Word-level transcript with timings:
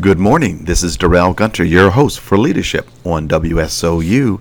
Good 0.00 0.18
morning. 0.18 0.64
This 0.64 0.84
is 0.84 0.96
Darrell 0.96 1.32
Gunter, 1.32 1.64
your 1.64 1.90
host 1.90 2.20
for 2.20 2.38
Leadership 2.38 2.88
on 3.04 3.26
WSOU 3.26 4.38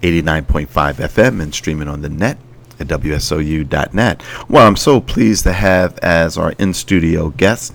89.5 0.00 0.66
FM 0.66 1.42
and 1.42 1.54
streaming 1.54 1.88
on 1.88 2.00
the 2.00 2.08
net 2.08 2.38
at 2.80 2.88
WSOU.net. 2.88 4.22
Well, 4.48 4.66
I'm 4.66 4.74
so 4.74 5.00
pleased 5.00 5.44
to 5.44 5.52
have 5.52 5.98
as 5.98 6.36
our 6.36 6.52
in 6.52 6.72
studio 6.74 7.28
guest 7.28 7.74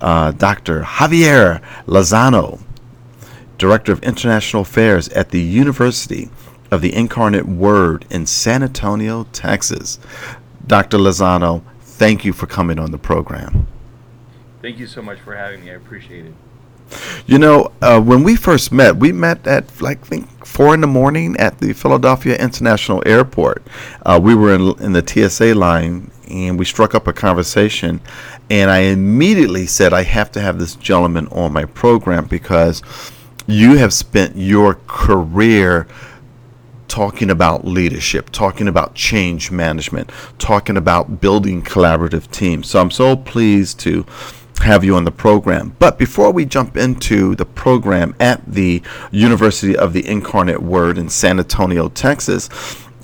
uh, 0.00 0.32
Dr. 0.32 0.82
Javier 0.82 1.62
Lozano, 1.86 2.60
Director 3.56 3.92
of 3.92 4.02
International 4.02 4.62
Affairs 4.62 5.08
at 5.10 5.30
the 5.30 5.40
University 5.40 6.28
of 6.70 6.82
the 6.82 6.92
Incarnate 6.92 7.46
Word 7.46 8.04
in 8.10 8.26
San 8.26 8.62
Antonio, 8.62 9.24
Texas. 9.32 9.98
Dr. 10.66 10.98
Lozano, 10.98 11.62
thank 11.80 12.24
you 12.26 12.34
for 12.34 12.46
coming 12.46 12.78
on 12.78 12.90
the 12.90 12.98
program. 12.98 13.68
Thank 14.66 14.80
you 14.80 14.88
so 14.88 15.00
much 15.00 15.20
for 15.20 15.36
having 15.36 15.64
me. 15.64 15.70
I 15.70 15.74
appreciate 15.74 16.26
it. 16.26 16.34
You 17.24 17.38
know, 17.38 17.70
uh, 17.80 18.00
when 18.00 18.24
we 18.24 18.34
first 18.34 18.72
met, 18.72 18.96
we 18.96 19.12
met 19.12 19.46
at 19.46 19.80
like 19.80 20.02
I 20.02 20.06
think 20.06 20.44
four 20.44 20.74
in 20.74 20.80
the 20.80 20.88
morning 20.88 21.36
at 21.36 21.60
the 21.60 21.72
Philadelphia 21.72 22.36
International 22.36 23.00
Airport. 23.06 23.64
Uh, 24.04 24.18
we 24.20 24.34
were 24.34 24.52
in, 24.52 24.76
in 24.82 24.92
the 24.92 25.06
TSA 25.06 25.54
line 25.54 26.10
and 26.28 26.58
we 26.58 26.64
struck 26.64 26.96
up 26.96 27.06
a 27.06 27.12
conversation. 27.12 28.00
And 28.50 28.68
I 28.68 28.78
immediately 28.78 29.66
said, 29.66 29.92
I 29.92 30.02
have 30.02 30.32
to 30.32 30.40
have 30.40 30.58
this 30.58 30.74
gentleman 30.74 31.28
on 31.28 31.52
my 31.52 31.66
program 31.66 32.24
because 32.24 32.82
you 33.46 33.76
have 33.76 33.92
spent 33.92 34.34
your 34.34 34.80
career 34.88 35.86
talking 36.88 37.30
about 37.30 37.64
leadership, 37.64 38.30
talking 38.30 38.66
about 38.66 38.96
change 38.96 39.52
management, 39.52 40.10
talking 40.40 40.76
about 40.76 41.20
building 41.20 41.62
collaborative 41.62 42.28
teams. 42.32 42.68
So 42.68 42.80
I'm 42.80 42.90
so 42.90 43.14
pleased 43.14 43.78
to 43.80 44.04
have 44.66 44.82
you 44.82 44.96
on 44.96 45.04
the 45.04 45.12
program. 45.12 45.76
But 45.78 45.96
before 45.96 46.32
we 46.32 46.44
jump 46.44 46.76
into 46.76 47.36
the 47.36 47.46
program 47.46 48.16
at 48.18 48.44
the 48.44 48.82
University 49.12 49.76
of 49.76 49.92
the 49.92 50.06
Incarnate 50.06 50.60
Word 50.60 50.98
in 50.98 51.08
San 51.08 51.38
Antonio, 51.38 51.88
Texas, 51.88 52.48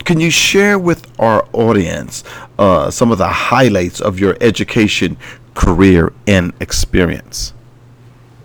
can 0.04 0.19
you 0.19 0.28
share 0.30 0.77
with 0.77 1.06
our 1.20 1.48
audience 1.52 2.24
uh, 2.58 2.91
some 2.91 3.12
of 3.12 3.19
the 3.19 3.28
highlights 3.28 4.00
of 4.00 4.19
your 4.19 4.36
education, 4.41 5.16
career, 5.54 6.12
and 6.27 6.52
experience? 6.58 7.54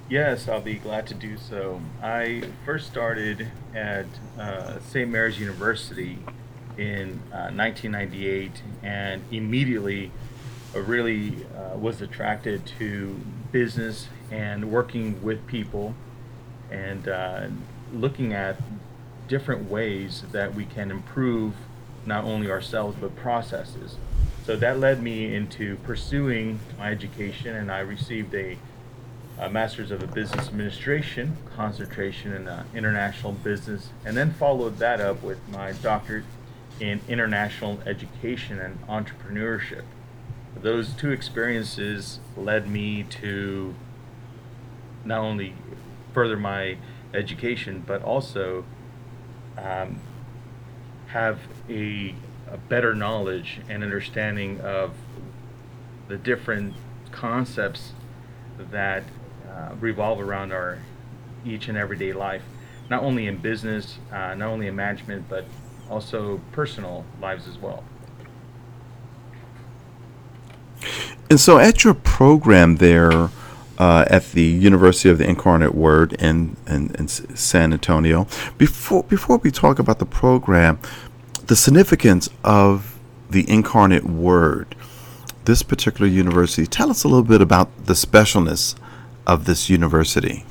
Yes, 0.10 0.48
I'll 0.48 0.62
be 0.62 0.76
glad 0.76 1.08
to 1.08 1.16
do 1.16 1.38
so. 1.38 1.82
I 2.04 2.44
first 2.66 2.86
started 2.86 3.48
at 3.74 4.06
uh, 4.38 4.80
St. 4.80 5.10
Mary's 5.10 5.40
University 5.40 6.20
in 6.78 7.20
uh, 7.34 7.50
1998 7.50 8.62
and 8.84 9.24
immediately 9.32 10.12
really 10.74 11.46
uh, 11.56 11.78
was 11.78 12.02
attracted 12.02 12.66
to 12.80 13.20
business 13.52 14.08
and 14.32 14.72
working 14.72 15.22
with 15.24 15.46
people 15.48 15.96
and 16.70 17.08
uh, 17.08 17.48
looking 17.94 18.34
at 18.34 18.58
different 19.28 19.70
ways 19.70 20.24
that 20.32 20.54
we 20.54 20.66
can 20.66 20.92
improve 20.92 21.54
not 22.06 22.24
only 22.24 22.50
ourselves 22.50 22.98
but 23.00 23.16
processes. 23.16 23.98
So 24.46 24.56
that 24.56 24.80
led 24.80 25.04
me 25.04 25.36
into 25.36 25.76
pursuing 25.78 26.60
my 26.78 26.90
education, 26.92 27.56
and 27.56 27.70
I 27.70 27.80
received 27.80 28.34
a, 28.34 28.58
a 29.38 29.50
Master's 29.50 29.92
of 29.92 30.00
Business 30.14 30.48
Administration, 30.48 31.36
concentration 31.56 32.32
in 32.34 32.48
uh, 32.48 32.64
international 32.74 33.34
business, 33.34 33.90
and 34.06 34.16
then 34.16 34.34
followed 34.34 34.78
that 34.78 35.02
up 35.02 35.22
with 35.22 35.40
my 35.50 35.74
doctorate 35.74 36.24
in 36.80 37.02
international 37.10 37.80
education 37.86 38.60
and 38.60 38.80
entrepreneurship. 38.88 39.84
Those 40.62 40.94
two 40.94 41.12
experiences 41.12 42.20
led 42.36 42.68
me 42.68 43.04
to 43.04 43.76
not 45.06 45.20
only 45.20 45.54
further 46.14 46.38
my 46.38 46.78
education, 47.14 47.84
but 47.86 48.02
also 48.02 48.66
um, 49.58 50.02
have 51.08 51.40
a, 51.70 52.14
a 52.50 52.58
better 52.70 52.94
knowledge 52.94 53.60
and 53.70 53.84
understanding 53.84 54.60
of 54.62 54.94
the 56.08 56.18
different 56.18 56.74
concepts 57.12 57.94
that 58.72 59.04
uh, 59.50 59.76
revolve 59.80 60.20
around 60.20 60.52
our 60.52 60.80
each 61.46 61.68
and 61.68 61.78
everyday 61.78 62.14
life, 62.14 62.44
not 62.90 63.04
only 63.04 63.28
in 63.28 63.38
business, 63.38 64.00
uh, 64.12 64.34
not 64.34 64.50
only 64.50 64.68
in 64.68 64.76
management, 64.76 65.28
but 65.30 65.46
also 65.90 66.42
personal 66.52 67.06
lives 67.22 67.48
as 67.48 67.58
well. 67.58 67.84
And 71.30 71.40
so, 71.40 71.58
at 71.58 71.84
your 71.84 71.94
program 71.94 72.78
there 72.78 73.30
uh, 73.78 74.06
at 74.08 74.32
the 74.32 74.44
University 74.44 75.10
of 75.10 75.18
the 75.18 75.28
Incarnate 75.28 75.76
Word 75.76 76.14
in, 76.14 76.56
in, 76.68 76.96
in 76.96 77.08
San 77.08 77.74
Antonio, 77.74 78.28
before 78.58 79.04
before 79.04 79.38
we 79.38 79.52
talk 79.52 79.80
about 79.80 80.00
the 80.00 80.06
program, 80.06 80.80
the 81.46 81.56
significance 81.56 82.30
of 82.44 82.98
the 83.30 83.50
Incarnate 83.50 84.06
Word, 84.06 84.76
this 85.46 85.64
particular 85.64 86.10
university. 86.10 86.66
Tell 86.66 86.90
us 86.90 87.04
a 87.04 87.08
little 87.08 87.24
bit 87.24 87.42
about 87.42 87.86
the 87.86 87.94
specialness 87.94 88.76
of 89.26 89.46
this 89.46 89.70
university. 89.70 90.46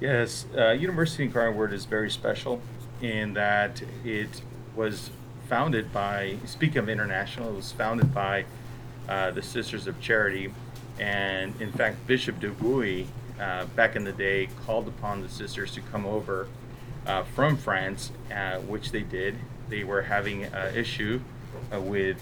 Yes, 0.00 0.46
uh, 0.56 0.70
University 0.70 1.24
Incarnate 1.24 1.56
Word 1.56 1.72
is 1.72 1.84
very 1.84 2.10
special 2.10 2.60
in 3.00 3.34
that 3.34 3.82
it 4.04 4.42
was 4.76 5.10
founded 5.48 5.92
by, 5.92 6.36
speaking 6.44 6.78
of 6.78 6.88
international, 6.88 7.50
it 7.50 7.56
was 7.56 7.72
founded 7.72 8.12
by 8.12 8.44
uh, 9.08 9.30
the 9.30 9.42
Sisters 9.42 9.86
of 9.86 10.00
Charity. 10.00 10.52
And 11.00 11.58
in 11.60 11.72
fact, 11.72 12.06
Bishop 12.06 12.40
Dubuis, 12.40 13.06
uh, 13.40 13.64
back 13.66 13.96
in 13.96 14.04
the 14.04 14.12
day, 14.12 14.48
called 14.66 14.88
upon 14.88 15.22
the 15.22 15.28
sisters 15.28 15.72
to 15.74 15.80
come 15.80 16.04
over 16.04 16.48
uh, 17.06 17.22
from 17.22 17.56
France, 17.56 18.12
uh, 18.34 18.58
which 18.58 18.90
they 18.90 19.02
did. 19.02 19.36
They 19.68 19.84
were 19.84 20.02
having 20.02 20.44
an 20.44 20.76
issue 20.76 21.20
uh, 21.72 21.80
with 21.80 22.20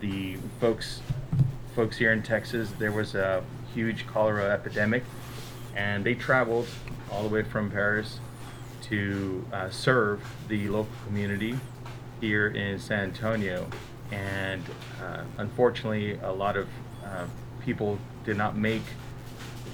the 0.00 0.36
folks 0.60 1.00
folks 1.74 1.96
here 1.96 2.12
in 2.12 2.22
Texas. 2.22 2.70
There 2.78 2.92
was 2.92 3.14
a 3.14 3.44
huge 3.74 4.06
cholera 4.06 4.50
epidemic, 4.50 5.04
and 5.74 6.04
they 6.04 6.14
traveled 6.14 6.66
all 7.10 7.22
the 7.22 7.28
way 7.28 7.42
from 7.42 7.70
Paris 7.70 8.18
to 8.84 9.44
serve 9.70 10.22
the 10.48 10.68
local 10.68 10.92
community 11.06 11.58
here 12.20 12.48
in 12.48 12.78
San 12.78 13.00
Antonio 13.00 13.68
and 14.10 14.62
uh, 15.02 15.22
unfortunately, 15.38 16.18
a 16.22 16.32
lot 16.32 16.56
of 16.56 16.68
uh, 17.04 17.26
people 17.64 17.98
did 18.24 18.36
not 18.36 18.56
make 18.56 18.82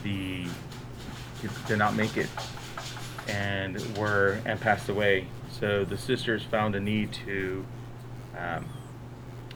the 0.03 0.47
did 1.67 1.79
not 1.79 1.95
make 1.95 2.17
it 2.17 2.29
and 3.29 3.81
were 3.97 4.39
and 4.45 4.61
passed 4.61 4.89
away. 4.89 5.27
So 5.51 5.85
the 5.85 5.99
sisters 5.99 6.43
found 6.43 6.75
a 6.75 6.81
need 6.81 7.13
to 7.27 7.65
um, 8.37 8.67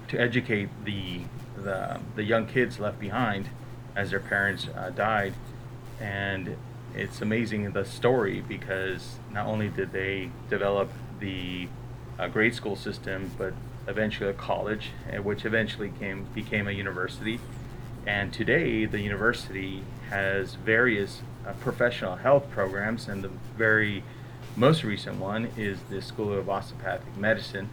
to 0.09 0.21
educate 0.21 0.69
the, 0.85 1.21
the 1.57 2.01
the 2.15 2.23
young 2.23 2.47
kids 2.47 2.79
left 2.79 3.01
behind 3.01 3.49
as 3.95 4.11
their 4.11 4.21
parents 4.21 4.69
uh, 4.77 4.91
died, 4.91 5.35
and 6.01 6.57
it's 6.95 7.21
amazing 7.21 7.73
the 7.73 7.85
story 7.85 8.43
because 8.47 9.19
not 9.33 9.47
only 9.47 9.69
did 9.69 9.93
they 9.93 10.31
develop 10.49 10.91
the 11.21 11.69
uh, 12.19 12.29
grade 12.29 12.55
school 12.55 12.77
system, 12.77 13.31
but 13.37 13.53
eventually 13.87 14.31
a 14.31 14.35
college, 14.35 14.91
which 15.23 15.45
eventually 15.45 15.93
came 15.99 16.27
became 16.35 16.69
a 16.69 16.73
university. 16.73 17.41
And 18.07 18.33
today, 18.33 18.87
the 18.87 19.01
university 19.01 19.83
has 20.11 20.55
various 20.55 21.23
uh, 21.47 21.53
professional 21.55 22.17
health 22.17 22.49
programs, 22.51 23.09
and 23.09 23.25
the 23.25 23.31
very 23.57 24.05
most 24.55 24.85
recent 24.85 25.19
one 25.19 25.51
is 25.57 25.79
the 25.91 26.01
School 26.01 26.33
of 26.33 26.49
Osteopathic 26.49 27.17
Medicine, 27.17 27.69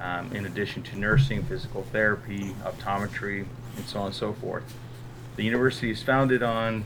um, 0.00 0.32
in 0.34 0.44
addition 0.44 0.82
to 0.82 0.98
nursing, 0.98 1.44
physical 1.44 1.84
therapy, 1.84 2.54
optometry, 2.64 3.46
and 3.76 3.86
so 3.86 4.00
on 4.00 4.06
and 4.06 4.14
so 4.14 4.32
forth. 4.32 4.74
The 5.36 5.44
university 5.44 5.90
is 5.90 6.02
founded 6.02 6.42
on 6.42 6.84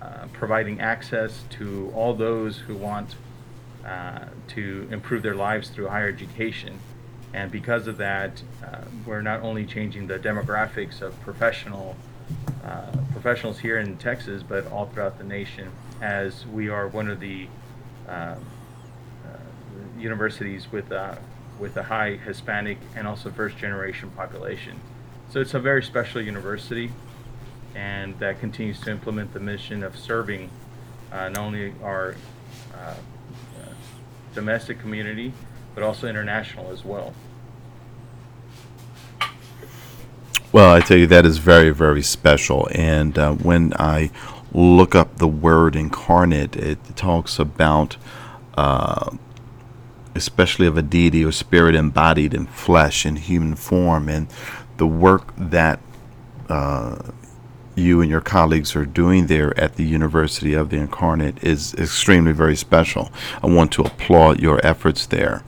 uh, 0.00 0.26
providing 0.32 0.80
access 0.80 1.44
to 1.50 1.92
all 1.94 2.14
those 2.14 2.58
who 2.58 2.74
want 2.74 3.16
uh, 3.84 4.20
to 4.48 4.88
improve 4.90 5.22
their 5.22 5.34
lives 5.34 5.68
through 5.68 5.88
higher 5.88 6.08
education 6.08 6.80
and 7.32 7.50
because 7.50 7.86
of 7.86 7.96
that, 7.98 8.42
uh, 8.64 8.78
we're 9.06 9.22
not 9.22 9.42
only 9.42 9.64
changing 9.64 10.06
the 10.06 10.18
demographics 10.18 11.00
of 11.00 11.18
professional 11.20 11.96
uh, 12.64 12.90
professionals 13.12 13.58
here 13.58 13.78
in 13.78 13.96
Texas, 13.98 14.42
but 14.42 14.66
all 14.70 14.86
throughout 14.86 15.18
the 15.18 15.24
nation, 15.24 15.70
as 16.00 16.46
we 16.46 16.68
are 16.68 16.88
one 16.88 17.08
of 17.08 17.20
the 17.20 17.46
uh, 18.08 18.10
uh 18.10 18.36
universities 19.98 20.70
with 20.72 20.90
uh, 20.90 21.14
with 21.58 21.76
a 21.76 21.82
high 21.82 22.16
Hispanic 22.16 22.78
and 22.96 23.06
also 23.06 23.30
first 23.30 23.56
generation 23.58 24.10
population. 24.10 24.80
So 25.30 25.40
it's 25.40 25.54
a 25.54 25.60
very 25.60 25.82
special 25.82 26.20
university, 26.20 26.90
and 27.74 28.18
that 28.18 28.40
continues 28.40 28.80
to 28.80 28.90
implement 28.90 29.32
the 29.32 29.40
mission 29.40 29.84
of 29.84 29.96
serving 29.96 30.50
uh, 31.12 31.28
not 31.28 31.38
only 31.38 31.74
our 31.82 32.16
domestic 34.34 34.78
community 34.78 35.32
but 35.74 35.82
also 35.82 36.08
international 36.08 36.70
as 36.70 36.84
well. 36.84 37.14
Well, 40.52 40.74
I 40.74 40.80
tell 40.80 40.96
you, 40.96 41.06
that 41.06 41.24
is 41.24 41.38
very, 41.38 41.70
very 41.70 42.02
special. 42.02 42.68
And 42.72 43.16
uh, 43.16 43.34
when 43.34 43.72
I 43.74 44.10
look 44.52 44.96
up 44.96 45.18
the 45.18 45.28
word 45.28 45.76
incarnate, 45.76 46.56
it 46.56 46.96
talks 46.96 47.38
about, 47.38 47.96
uh, 48.56 49.16
especially 50.16 50.66
of 50.66 50.76
a 50.76 50.82
deity 50.82 51.24
or 51.24 51.30
spirit 51.30 51.76
embodied 51.76 52.34
in 52.34 52.46
flesh 52.46 53.06
in 53.06 53.14
human 53.14 53.54
form, 53.54 54.08
and 54.08 54.26
the 54.76 54.88
work 54.88 55.32
that 55.36 55.78
uh, 56.48 56.98
you 57.80 58.00
and 58.00 58.10
your 58.10 58.20
colleagues 58.20 58.76
are 58.76 58.86
doing 58.86 59.26
there 59.26 59.58
at 59.58 59.76
the 59.76 59.84
University 59.84 60.54
of 60.54 60.70
the 60.70 60.76
Incarnate 60.76 61.42
is 61.42 61.74
extremely 61.74 62.32
very 62.32 62.56
special. 62.56 63.10
I 63.42 63.46
want 63.46 63.72
to 63.72 63.82
applaud 63.82 64.40
your 64.40 64.64
efforts 64.64 65.06
there. 65.06 65.42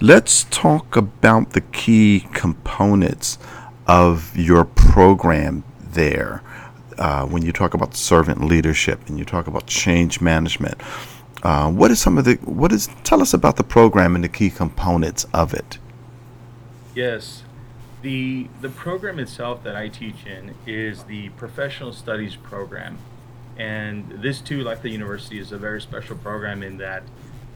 Let's 0.00 0.44
talk 0.44 0.96
about 0.96 1.50
the 1.50 1.60
key 1.60 2.26
components 2.32 3.38
of 3.86 4.36
your 4.36 4.64
program 4.64 5.64
there. 5.80 6.42
Uh, 6.98 7.26
when 7.26 7.42
you 7.42 7.52
talk 7.52 7.74
about 7.74 7.94
servant 7.94 8.44
leadership 8.44 9.00
and 9.08 9.18
you 9.18 9.24
talk 9.24 9.46
about 9.46 9.66
change 9.66 10.20
management, 10.20 10.80
uh, 11.42 11.70
what 11.70 11.90
is 11.90 12.00
some 12.00 12.18
of 12.18 12.24
the 12.24 12.34
what 12.44 12.72
is 12.72 12.88
tell 13.02 13.20
us 13.20 13.34
about 13.34 13.56
the 13.56 13.64
program 13.64 14.14
and 14.14 14.22
the 14.22 14.28
key 14.28 14.50
components 14.50 15.26
of 15.34 15.52
it? 15.52 15.78
Yes, 16.94 17.42
the 18.02 18.48
the 18.60 18.68
program 18.68 19.18
itself 19.18 19.62
that 19.62 19.76
I 19.76 19.88
teach 19.88 20.26
in 20.26 20.54
is 20.66 21.04
the 21.04 21.30
professional 21.30 21.92
studies 21.92 22.36
program, 22.36 22.98
and 23.56 24.10
this 24.10 24.40
too, 24.40 24.62
like 24.62 24.82
the 24.82 24.90
university, 24.90 25.38
is 25.38 25.52
a 25.52 25.58
very 25.58 25.80
special 25.80 26.16
program 26.16 26.62
in 26.62 26.78
that 26.78 27.04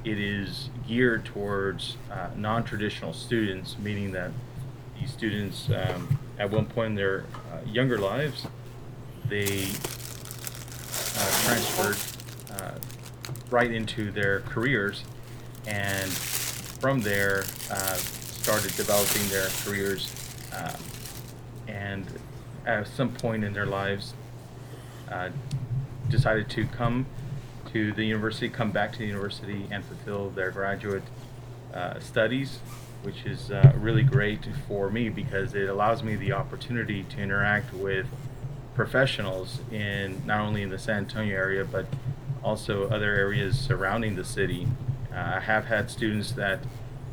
it 0.04 0.20
is 0.20 0.70
geared 0.86 1.24
towards 1.24 1.96
uh, 2.10 2.28
non-traditional 2.36 3.12
students, 3.12 3.76
meaning 3.78 4.12
that 4.12 4.30
these 4.98 5.12
students, 5.12 5.68
um, 5.68 6.18
at 6.38 6.48
one 6.48 6.64
point 6.64 6.90
in 6.90 6.94
their 6.94 7.24
uh, 7.52 7.58
younger 7.66 7.98
lives, 7.98 8.46
they 9.28 9.64
uh, 11.18 11.30
transferred 11.44 11.98
uh, 12.52 12.78
right 13.50 13.72
into 13.72 14.12
their 14.12 14.40
careers, 14.40 15.02
and 15.66 16.08
from 16.08 17.00
there 17.00 17.44
uh, 17.68 17.94
started 17.94 18.76
developing 18.76 19.28
their 19.28 19.48
careers 19.64 20.08
um, 20.56 20.74
and 21.68 22.06
at 22.64 22.86
some 22.86 23.12
point 23.12 23.44
in 23.44 23.52
their 23.52 23.66
lives 23.66 24.14
uh, 25.10 25.30
decided 26.08 26.48
to 26.50 26.66
come 26.66 27.06
to 27.72 27.92
the 27.92 28.04
university, 28.04 28.48
come 28.48 28.70
back 28.70 28.92
to 28.92 28.98
the 28.98 29.06
university 29.06 29.66
and 29.70 29.84
fulfill 29.84 30.30
their 30.30 30.50
graduate 30.50 31.02
uh, 31.74 31.98
studies, 32.00 32.58
which 33.02 33.24
is 33.24 33.50
uh, 33.50 33.72
really 33.76 34.02
great 34.02 34.48
for 34.66 34.90
me 34.90 35.08
because 35.08 35.54
it 35.54 35.68
allows 35.68 36.02
me 36.02 36.16
the 36.16 36.32
opportunity 36.32 37.04
to 37.04 37.20
interact 37.20 37.72
with 37.74 38.06
professionals 38.74 39.60
in 39.70 40.22
not 40.26 40.40
only 40.40 40.62
in 40.62 40.70
the 40.70 40.78
San 40.78 40.98
Antonio 40.98 41.34
area 41.34 41.64
but 41.64 41.86
also 42.42 42.88
other 42.88 43.14
areas 43.14 43.58
surrounding 43.58 44.16
the 44.16 44.24
city. 44.24 44.66
Uh, 45.12 45.34
I 45.36 45.40
have 45.40 45.66
had 45.66 45.90
students 45.90 46.32
that 46.32 46.60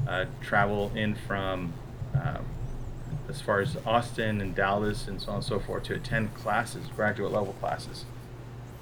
uh, 0.07 0.25
travel 0.41 0.91
in 0.95 1.15
from 1.15 1.73
uh, 2.15 2.39
as 3.33 3.41
far 3.41 3.61
as 3.61 3.75
Austin 3.83 4.39
and 4.41 4.53
Dallas 4.53 5.07
and 5.07 5.19
so 5.19 5.29
on 5.29 5.35
and 5.37 5.43
so 5.43 5.59
forth 5.59 5.83
to 5.83 5.95
attend 5.95 6.35
classes, 6.35 6.85
graduate 6.95 7.31
level 7.31 7.53
classes. 7.53 8.05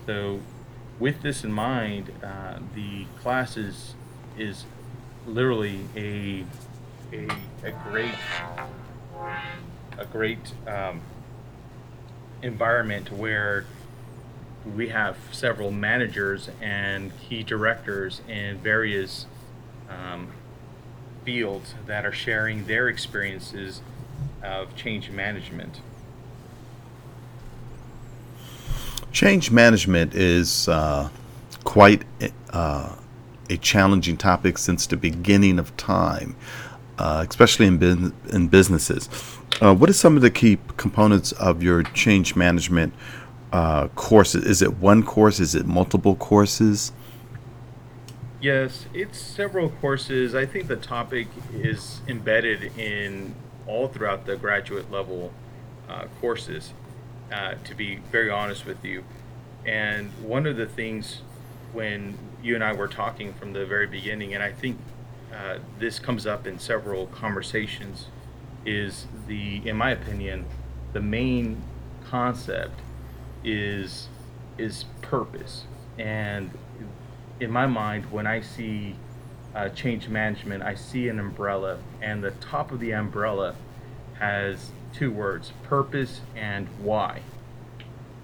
So, 0.06 0.42
with 1.00 1.22
this 1.22 1.46
in 1.46 1.54
mind, 1.54 2.12
uh, 2.22 2.60
the 2.76 3.06
classes 3.22 3.96
is 4.38 4.66
literally 5.26 5.86
a 5.96 6.44
a, 7.14 7.28
a 7.64 7.72
great 7.90 8.14
a 9.98 10.06
great 10.06 10.54
um, 10.68 11.02
environment 12.42 13.12
where 13.12 13.66
we 14.76 14.90
have 14.90 15.18
several 15.32 15.72
managers 15.72 16.50
and 16.62 17.12
key 17.22 17.44
directors 17.44 18.22
in 18.28 18.58
various 18.58 19.26
um, 19.90 20.28
fields 21.24 21.74
that 21.88 22.06
are 22.06 22.12
sharing 22.12 22.66
their 22.66 22.88
experiences 22.88 23.82
of 24.44 24.76
change 24.76 25.10
management. 25.10 25.82
Change 29.12 29.52
management 29.52 30.16
is 30.16 30.68
uh, 30.68 31.10
quite 31.64 32.04
uh, 32.52 32.96
a 33.50 33.58
challenging 33.58 34.18
topic 34.18 34.58
since 34.58 34.88
the 34.88 34.98
beginning 34.98 35.60
of 35.60 35.76
time, 35.76 36.36
uh, 36.98 37.26
especially 37.28 37.68
in, 37.68 38.14
in 38.32 38.48
businesses. 38.48 39.10
Uh, 39.62 39.76
what 39.76 39.90
are 39.90 39.94
some 39.94 40.16
of 40.16 40.22
the 40.22 40.32
key 40.32 40.58
components 40.78 41.34
of 41.34 41.62
your 41.62 41.84
change 41.84 42.36
management 42.36 42.94
uh, 43.52 43.90
courses? 43.90 44.46
Is 44.46 44.62
it 44.62 44.78
one 44.78 45.04
course? 45.04 45.40
Is 45.40 45.56
it 45.56 45.66
multiple 45.66 46.16
courses? 46.16 46.94
Yes, 48.40 48.88
it's 48.94 49.20
several 49.20 49.70
courses. 49.70 50.34
I 50.34 50.46
think 50.46 50.68
the 50.68 50.78
topic 50.78 51.28
is 51.54 52.02
embedded 52.08 52.76
in 52.78 53.36
all 53.68 53.88
throughout 53.88 54.26
the 54.26 54.36
graduate 54.36 54.92
level 54.92 55.32
uh, 55.90 56.06
courses, 56.20 56.74
uh, 57.32 57.56
to 57.64 57.76
be 57.76 57.98
very 58.12 58.30
honest 58.30 58.66
with 58.66 58.84
you. 58.84 59.04
And 59.66 60.12
one 60.22 60.48
of 60.48 60.58
the 60.58 60.66
things 60.66 61.22
when 61.74 62.18
you 62.44 62.56
and 62.56 62.64
I 62.64 62.74
were 62.74 62.88
talking 62.88 63.34
from 63.34 63.54
the 63.54 63.66
very 63.66 63.88
beginning, 63.88 64.34
and 64.34 64.44
I 64.44 64.52
think 64.52 64.78
uh, 65.34 65.60
this 65.80 66.00
comes 66.00 66.26
up 66.26 66.48
in 66.48 66.60
several 66.60 67.08
conversations, 67.08 68.08
is 68.66 69.08
the, 69.28 69.62
in 69.68 69.76
my 69.76 69.92
opinion, 69.92 70.46
the 70.94 71.02
main 71.02 71.62
concept 72.10 72.80
is 73.44 74.08
is 74.58 74.86
purpose. 75.02 75.64
And 75.98 76.52
in 77.40 77.50
my 77.50 77.66
mind, 77.66 78.12
when 78.12 78.28
I 78.28 78.42
see 78.42 78.96
uh, 79.56 79.70
change 79.70 80.08
management, 80.08 80.64
I 80.64 80.76
see 80.76 81.08
an 81.10 81.20
umbrella, 81.20 81.80
and 82.02 82.24
the 82.24 82.32
top 82.32 82.72
of 82.72 82.80
the 82.80 82.92
umbrella 82.92 83.56
has 84.20 84.72
two 84.94 85.12
words 85.12 85.52
purpose 85.64 86.22
and 86.36 86.68
why. 86.82 87.22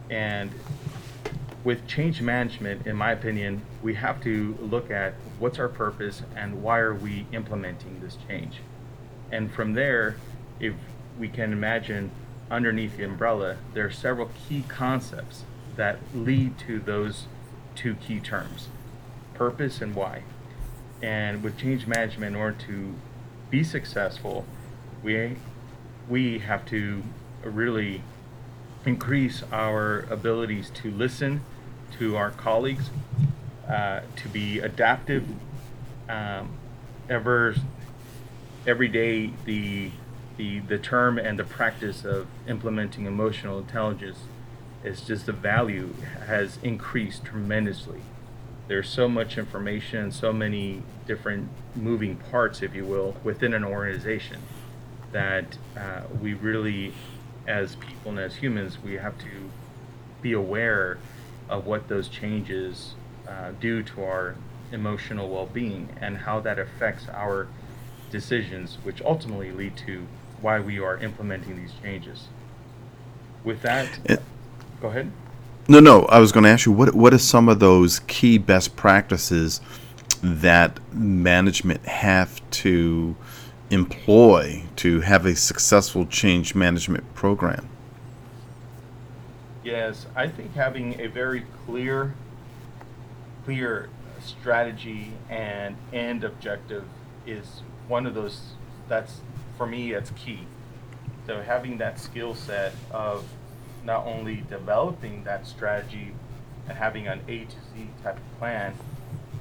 And 0.10 0.52
with 1.64 1.86
change 1.88 2.22
management, 2.22 2.88
in 2.88 2.96
my 2.96 3.12
opinion, 3.12 3.62
we 3.82 3.96
have 3.96 4.22
to 4.24 4.58
look 4.62 4.90
at 4.90 5.16
what's 5.40 5.60
our 5.60 5.68
purpose 5.68 6.22
and 6.36 6.64
why 6.64 6.80
are 6.80 6.94
we 6.94 7.26
implementing 7.34 8.00
this 8.00 8.18
change. 8.28 8.62
And 9.32 9.52
from 9.52 9.74
there, 9.74 10.16
if 10.60 10.74
we 11.20 11.28
can 11.28 11.52
imagine 11.52 12.12
underneath 12.50 12.96
the 12.96 13.04
umbrella, 13.04 13.58
there 13.74 13.86
are 13.86 13.92
several 13.92 14.32
key 14.48 14.64
concepts 14.68 15.44
that 15.76 16.00
lead 16.14 16.58
to 16.60 16.80
those 16.80 17.26
two 17.76 17.96
key 17.96 18.20
terms 18.20 18.70
purpose 19.34 19.82
and 19.82 19.94
why. 19.94 20.24
And 21.02 21.44
with 21.44 21.58
change 21.58 21.86
management, 21.88 22.36
in 22.36 22.42
order 22.42 22.58
to 22.68 22.96
be 23.50 23.64
successful, 23.64 24.46
we 25.04 25.38
we 26.10 26.40
have 26.40 26.66
to 26.68 27.04
really 27.44 28.02
increase 28.86 29.44
our 29.52 30.06
abilities 30.10 30.70
to 30.70 30.90
listen 30.90 31.42
to 32.00 32.16
our 32.16 32.32
colleagues, 32.32 32.90
uh, 33.68 34.02
to 34.16 34.30
be 34.30 34.60
adaptive. 34.60 35.28
Um, 36.10 36.52
ever 37.10 37.56
every 38.66 38.88
day, 38.88 39.34
the 39.46 39.92
the 40.38 40.60
the 40.60 40.78
term 40.78 41.18
and 41.18 41.38
the 41.38 41.44
practice 41.44 42.06
of 42.06 42.28
implementing 42.48 43.06
emotional 43.06 43.60
intelligence 43.60 44.20
is 44.84 45.02
just 45.02 45.26
the 45.26 45.34
value 45.34 45.94
has 46.28 46.58
increased 46.64 47.26
tremendously 47.26 48.02
there's 48.68 48.90
so 48.90 49.08
much 49.08 49.38
information, 49.38 50.12
so 50.12 50.34
many 50.34 50.84
different 51.06 51.50
moving 51.76 52.18
parts, 52.18 52.62
if 52.62 52.76
you 52.76 52.86
will, 52.86 53.16
within 53.24 53.54
an 53.54 53.64
organization 53.64 54.40
that 55.12 55.58
uh, 55.78 56.02
we 56.22 56.34
really, 56.34 56.94
as 57.48 57.76
people 57.76 58.12
and 58.12 58.20
as 58.20 58.36
humans, 58.36 58.78
we 58.84 58.96
have 58.96 59.18
to 59.20 59.50
be 60.22 60.34
aware 60.34 60.98
of 61.50 61.66
what 61.66 61.88
those 61.88 62.10
changes 62.10 62.96
uh, 63.28 63.52
do 63.60 63.82
to 63.82 64.04
our 64.04 64.36
emotional 64.72 65.30
well-being 65.30 65.90
and 66.02 66.18
how 66.18 66.42
that 66.42 66.60
affects 66.60 67.08
our 67.10 67.48
decisions, 68.12 68.78
which 68.84 69.02
ultimately 69.02 69.52
lead 69.52 69.78
to 69.78 70.06
why 70.42 70.60
we 70.60 70.78
are 70.80 70.98
implementing 70.98 71.56
these 71.56 71.72
changes. 71.82 72.28
With 73.46 73.62
that, 73.62 74.00
It- 74.06 74.22
go 74.82 74.90
ahead. 74.90 75.12
No, 75.70 75.82
no. 75.82 76.06
I 76.06 76.20
was 76.20 76.32
going 76.32 76.46
to 76.46 76.50
ask 76.50 76.66
you 76.66 76.72
what 76.72 76.96
what 76.96 77.14
are 77.14 77.18
some 77.18 77.50
of 77.50 77.60
those 77.60 78.00
key 78.00 78.38
best 78.38 78.76
practices 78.76 79.60
that 80.22 80.80
management 80.94 81.86
have 81.86 82.42
to 82.50 83.16
employ 83.70 84.64
to 84.78 85.02
have 85.02 85.26
a 85.26 85.36
successful 85.36 86.06
change 86.06 86.56
management 86.56 87.14
program? 87.16 87.68
Yes, 89.64 90.06
I 90.16 90.30
think 90.30 90.56
having 90.56 91.02
a 91.02 91.08
very 91.08 91.44
clear, 91.66 92.16
clear 93.44 93.90
strategy 94.22 95.12
and 95.30 95.76
end 95.92 96.24
objective 96.24 96.86
is 97.26 97.62
one 97.90 98.06
of 98.06 98.14
those. 98.14 98.54
That's 98.88 99.20
for 99.58 99.68
me. 99.68 99.92
That's 99.92 100.12
key. 100.12 100.48
So 101.26 101.42
having 101.42 101.78
that 101.80 102.00
skill 102.00 102.36
set 102.36 102.74
of 102.90 103.26
not 103.88 104.06
only 104.06 104.44
developing 104.50 105.24
that 105.24 105.48
strategy, 105.48 106.12
and 106.68 106.78
having 106.78 107.08
an 107.08 107.22
A 107.30 107.46
to 107.46 107.56
Z 107.74 107.90
type 108.04 108.18
of 108.18 108.38
plan, 108.38 108.76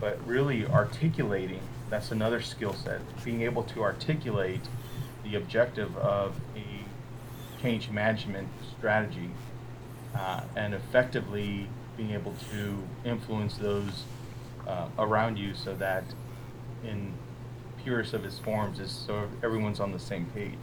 but 0.01 0.25
really 0.25 0.65
articulating. 0.65 1.61
That's 1.91 2.13
another 2.13 2.41
skill 2.41 2.73
set. 2.73 3.01
Being 3.25 3.43
able 3.43 3.65
to 3.65 3.83
articulate 3.83 4.61
the 5.25 5.35
objective 5.35 5.97
of 5.99 6.37
a 6.55 7.61
change 7.61 7.91
management 7.91 8.49
strategy 8.79 9.31
uh, 10.15 10.43
and 10.55 10.75
effectively 10.75 11.69
being 11.97 12.13
able 12.13 12.35
to 12.53 12.83
influence 13.05 13.57
those 13.57 14.05
uh, 14.69 14.87
around 14.99 15.39
you 15.39 15.55
so 15.55 15.75
that 15.75 16.05
in 16.85 17.13
purest 17.83 18.15
of 18.15 18.25
its 18.25 18.39
forms 18.39 18.79
is 18.79 18.93
so 18.93 19.29
everyone's 19.43 19.81
on 19.81 19.91
the 19.91 19.99
same 19.99 20.27
page. 20.27 20.59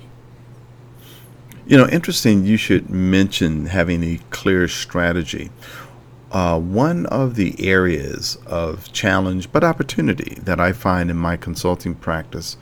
You 1.66 1.78
know, 1.78 1.88
interesting 1.88 2.46
you 2.46 2.58
should 2.58 2.90
mention 2.90 3.68
having 3.68 4.04
a 4.04 4.20
clear 4.32 4.68
strategy. 4.68 5.50
Uh, 6.30 6.60
one 6.60 7.06
of 7.06 7.36
the 7.36 7.56
areas 7.66 8.38
of 8.46 8.92
challenge 8.92 9.50
but 9.52 9.64
opportunity 9.64 10.36
that 10.42 10.60
I 10.60 10.74
find 10.74 11.10
in 11.10 11.16
my 11.16 11.38
consulting 11.38 11.96
practice 11.96 12.58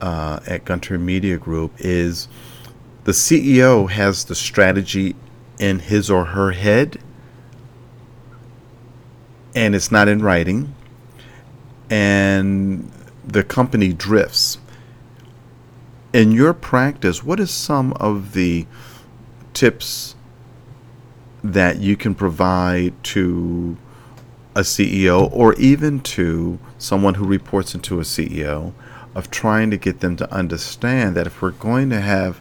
uh, 0.00 0.38
at 0.46 0.64
Gunter 0.64 0.98
Media 0.98 1.36
Group 1.36 1.72
is 1.78 2.28
the 3.04 3.12
CEO 3.12 3.90
has 3.90 4.26
the 4.26 4.36
strategy 4.36 5.16
in 5.58 5.80
his 5.80 6.08
or 6.08 6.26
her 6.26 6.52
head 6.52 7.00
and 9.56 9.74
it's 9.74 9.90
not 9.90 10.06
in 10.06 10.22
writing 10.22 10.74
and 11.90 12.88
the 13.26 13.42
company 13.42 13.92
drifts 13.92 14.58
in 16.12 16.32
your 16.32 16.54
practice 16.54 17.22
what 17.22 17.38
is 17.38 17.50
some 17.50 17.92
of 17.94 18.32
the 18.32 18.66
tips 19.52 20.14
that 21.44 21.78
you 21.78 21.96
can 21.96 22.14
provide 22.14 22.92
to 23.04 23.76
a 24.54 24.60
CEO 24.60 25.30
or 25.32 25.54
even 25.54 26.00
to 26.00 26.58
someone 26.78 27.14
who 27.14 27.26
reports 27.26 27.74
into 27.74 28.00
a 28.00 28.02
CEO 28.02 28.72
of 29.14 29.30
trying 29.30 29.70
to 29.70 29.76
get 29.76 30.00
them 30.00 30.16
to 30.16 30.32
understand 30.32 31.14
that 31.16 31.26
if 31.26 31.40
we're 31.40 31.50
going 31.50 31.90
to 31.90 32.00
have 32.00 32.40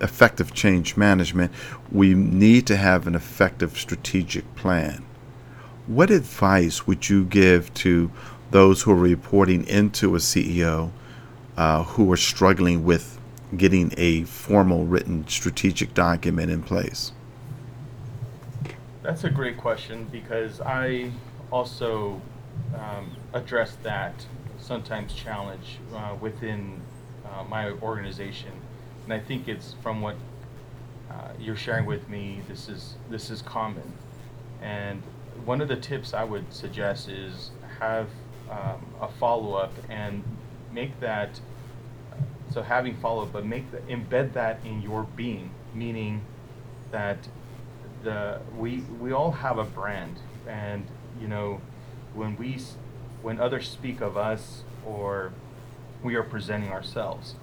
effective 0.00 0.52
change 0.54 0.96
management, 0.96 1.52
we 1.90 2.14
need 2.14 2.66
to 2.66 2.76
have 2.76 3.06
an 3.06 3.14
effective 3.14 3.76
strategic 3.78 4.54
plan. 4.54 5.04
What 5.86 6.10
advice 6.10 6.86
would 6.86 7.08
you 7.08 7.24
give 7.24 7.72
to 7.74 8.10
those 8.50 8.82
who 8.82 8.92
are 8.92 8.96
reporting 8.96 9.66
into 9.66 10.14
a 10.14 10.18
CEO 10.18 10.90
uh, 11.56 11.84
who 11.84 12.10
are 12.12 12.16
struggling 12.16 12.84
with 12.84 13.18
getting 13.56 13.92
a 13.96 14.24
formal 14.24 14.84
written 14.84 15.26
strategic 15.28 15.94
document 15.94 16.50
in 16.50 16.62
place? 16.62 17.12
That's 19.02 19.24
a 19.24 19.30
great 19.30 19.56
question 19.56 20.04
because 20.10 20.60
I 20.60 21.12
also 21.50 22.20
um, 22.74 23.16
address 23.32 23.76
that 23.82 24.26
sometimes 24.58 25.14
challenge 25.14 25.78
uh, 25.94 26.16
within 26.20 26.80
uh, 27.24 27.44
my 27.44 27.70
organization, 27.70 28.50
and 29.04 29.12
I 29.12 29.20
think 29.20 29.48
it's 29.48 29.74
from 29.82 30.00
what 30.00 30.16
uh, 31.10 31.28
you're 31.38 31.56
sharing 31.56 31.86
with 31.86 32.08
me. 32.08 32.40
This 32.48 32.68
is 32.68 32.96
this 33.10 33.30
is 33.30 33.42
common, 33.42 33.92
and 34.60 35.02
one 35.44 35.60
of 35.60 35.68
the 35.68 35.76
tips 35.76 36.12
I 36.12 36.24
would 36.24 36.52
suggest 36.52 37.08
is 37.08 37.50
have 37.78 38.08
um, 38.50 38.84
a 39.00 39.08
follow 39.08 39.54
up 39.54 39.72
and 39.88 40.24
make 40.76 41.00
that. 41.00 41.40
So 42.52 42.62
having 42.62 42.96
follow 42.98 43.24
up, 43.24 43.32
but 43.32 43.44
make 43.44 43.72
the, 43.72 43.78
embed 43.92 44.34
that 44.34 44.60
in 44.64 44.80
your 44.82 45.02
being, 45.16 45.50
meaning 45.74 46.24
that 46.92 47.18
the 48.04 48.40
we 48.56 48.82
we 49.00 49.10
all 49.10 49.32
have 49.32 49.58
a 49.58 49.64
brand, 49.64 50.18
and 50.46 50.86
you 51.20 51.26
know 51.26 51.60
when 52.14 52.36
we 52.36 52.60
when 53.22 53.40
others 53.40 53.68
speak 53.68 54.00
of 54.00 54.16
us 54.16 54.62
or 54.84 55.32
we 56.04 56.14
are 56.14 56.22
presenting 56.22 56.70
ourselves, 56.70 57.34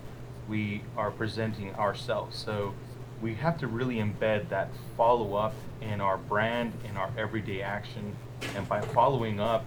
we 0.47 0.83
are 0.95 1.11
presenting 1.11 1.75
ourselves. 1.75 2.37
So 2.37 2.73
we 3.21 3.35
have 3.35 3.57
to 3.59 3.67
really 3.67 3.95
embed 3.95 4.49
that 4.49 4.69
follow 4.95 5.35
up 5.35 5.53
in 5.81 5.99
our 5.99 6.17
brand, 6.17 6.73
in 6.87 6.95
our 6.97 7.11
everyday 7.17 7.61
action, 7.61 8.15
and 8.55 8.67
by 8.69 8.81
following 8.81 9.39
up, 9.39 9.65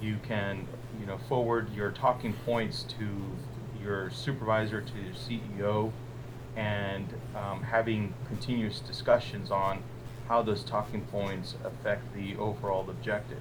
you 0.00 0.18
can 0.28 0.66
you 1.00 1.06
know 1.06 1.18
forward 1.28 1.72
your 1.74 1.90
talking 1.90 2.32
points 2.44 2.84
to 2.98 3.06
your 3.82 4.10
supervisor, 4.10 4.80
to 4.80 4.92
your 5.00 5.14
CEO, 5.14 5.92
and 6.56 7.12
um, 7.36 7.62
having 7.62 8.14
continuous 8.28 8.80
discussions 8.80 9.50
on 9.50 9.82
how 10.28 10.42
those 10.42 10.64
talking 10.64 11.02
points 11.02 11.54
affect 11.64 12.14
the 12.14 12.36
overall 12.36 12.88
objective. 12.88 13.40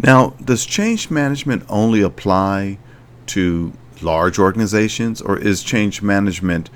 Now, 0.00 0.30
does 0.42 0.64
change 0.64 1.10
management 1.10 1.64
only 1.68 2.02
apply 2.02 2.78
to 3.26 3.72
large 4.00 4.38
organizations, 4.38 5.20
or 5.20 5.36
is 5.36 5.62
change 5.62 6.02
management 6.02 6.70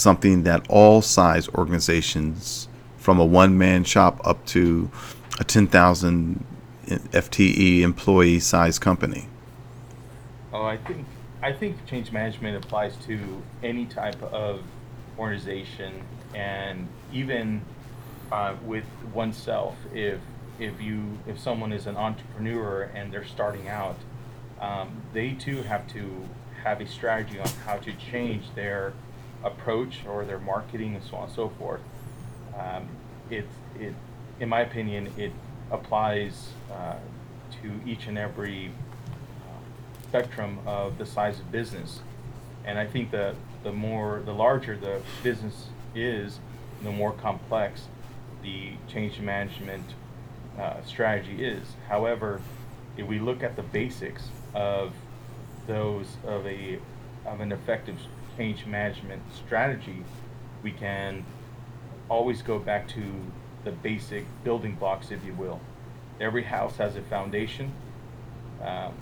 something 0.00 0.42
that 0.44 0.66
all 0.68 1.02
size 1.02 1.48
organizations, 1.50 2.68
from 2.96 3.18
a 3.18 3.24
one 3.24 3.56
man 3.56 3.84
shop 3.84 4.20
up 4.24 4.44
to 4.46 4.90
a 5.38 5.44
10,000 5.44 6.44
FTE 6.86 7.80
employee 7.80 8.40
size 8.40 8.78
company? 8.78 9.28
Oh, 10.52 10.64
I 10.64 10.76
think 10.76 11.06
I 11.42 11.52
think 11.52 11.86
change 11.86 12.12
management 12.12 12.62
applies 12.62 12.96
to 13.06 13.42
any 13.62 13.86
type 13.86 14.22
of 14.22 14.62
organization 15.18 16.02
and 16.34 16.88
even 17.12 17.62
uh, 18.30 18.54
with 18.64 18.84
oneself. 19.14 19.76
If 19.94 20.20
if 20.58 20.80
you 20.82 21.18
if 21.26 21.38
someone 21.38 21.72
is 21.72 21.86
an 21.86 21.96
entrepreneur 21.96 22.90
and 22.94 23.12
they're 23.12 23.24
starting 23.24 23.68
out, 23.68 23.96
um, 24.60 25.02
they 25.12 25.32
too 25.32 25.62
have 25.62 25.86
to 25.88 26.28
have 26.64 26.80
a 26.80 26.86
strategy 26.86 27.38
on 27.38 27.48
how 27.64 27.76
to 27.76 27.92
change 27.94 28.44
their 28.54 28.92
approach 29.44 30.00
or 30.06 30.24
their 30.24 30.38
marketing 30.38 30.94
and 30.94 31.04
so 31.04 31.16
on 31.16 31.24
and 31.24 31.32
so 31.34 31.48
forth. 31.50 31.80
Um, 32.58 32.88
it 33.30 33.46
it 33.78 33.94
in 34.38 34.48
my 34.48 34.60
opinion 34.60 35.12
it 35.16 35.32
applies 35.70 36.50
uh, 36.72 36.96
to 37.62 37.80
each 37.86 38.06
and 38.06 38.18
every 38.18 38.72
spectrum 40.10 40.58
of 40.66 40.98
the 40.98 41.06
size 41.06 41.38
of 41.38 41.52
business. 41.52 42.00
And 42.64 42.80
I 42.80 42.84
think 42.84 43.12
that 43.12 43.36
the 43.62 43.70
more, 43.70 44.22
the 44.24 44.34
larger 44.34 44.76
the 44.76 45.00
business 45.22 45.68
is, 45.94 46.40
the 46.82 46.90
more 46.90 47.12
complex 47.12 47.82
the 48.42 48.72
change 48.88 49.20
management 49.20 49.84
uh, 50.58 50.82
strategy 50.84 51.44
is. 51.44 51.62
However, 51.88 52.40
if 52.96 53.06
we 53.06 53.20
look 53.20 53.44
at 53.44 53.54
the 53.54 53.62
basics 53.62 54.24
of 54.52 54.92
those 55.68 56.06
of 56.26 56.44
a 56.44 56.80
of 57.24 57.40
an 57.40 57.52
effective 57.52 57.98
change 58.40 58.64
management 58.64 59.20
strategy, 59.34 60.02
we 60.62 60.72
can 60.72 61.22
always 62.08 62.40
go 62.40 62.58
back 62.58 62.88
to 62.88 63.02
the 63.64 63.70
basic 63.70 64.24
building 64.44 64.74
blocks, 64.76 65.10
if 65.10 65.22
you 65.26 65.34
will. 65.34 65.60
Every 66.18 66.44
house 66.44 66.78
has 66.78 66.96
a 66.96 67.02
foundation. 67.02 67.70
Um, 68.62 68.94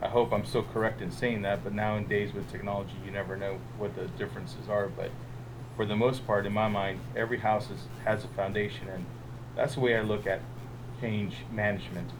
I 0.00 0.06
hope 0.06 0.32
I'm 0.32 0.44
still 0.44 0.62
correct 0.62 1.02
in 1.02 1.10
saying 1.10 1.42
that, 1.42 1.64
but 1.64 1.74
nowadays 1.74 2.32
with 2.32 2.48
technology, 2.52 2.94
you 3.04 3.10
never 3.10 3.36
know 3.36 3.58
what 3.76 3.96
the 3.96 4.06
differences 4.06 4.68
are. 4.68 4.86
But 4.86 5.10
for 5.74 5.84
the 5.84 5.96
most 5.96 6.24
part, 6.24 6.46
in 6.46 6.52
my 6.52 6.68
mind, 6.68 7.00
every 7.16 7.38
house 7.38 7.70
is, 7.70 7.88
has 8.04 8.22
a 8.22 8.28
foundation, 8.28 8.88
and 8.88 9.04
that's 9.56 9.74
the 9.74 9.80
way 9.80 9.96
I 9.96 10.02
look 10.02 10.28
at 10.28 10.42
change 11.00 11.38
management. 11.50 12.10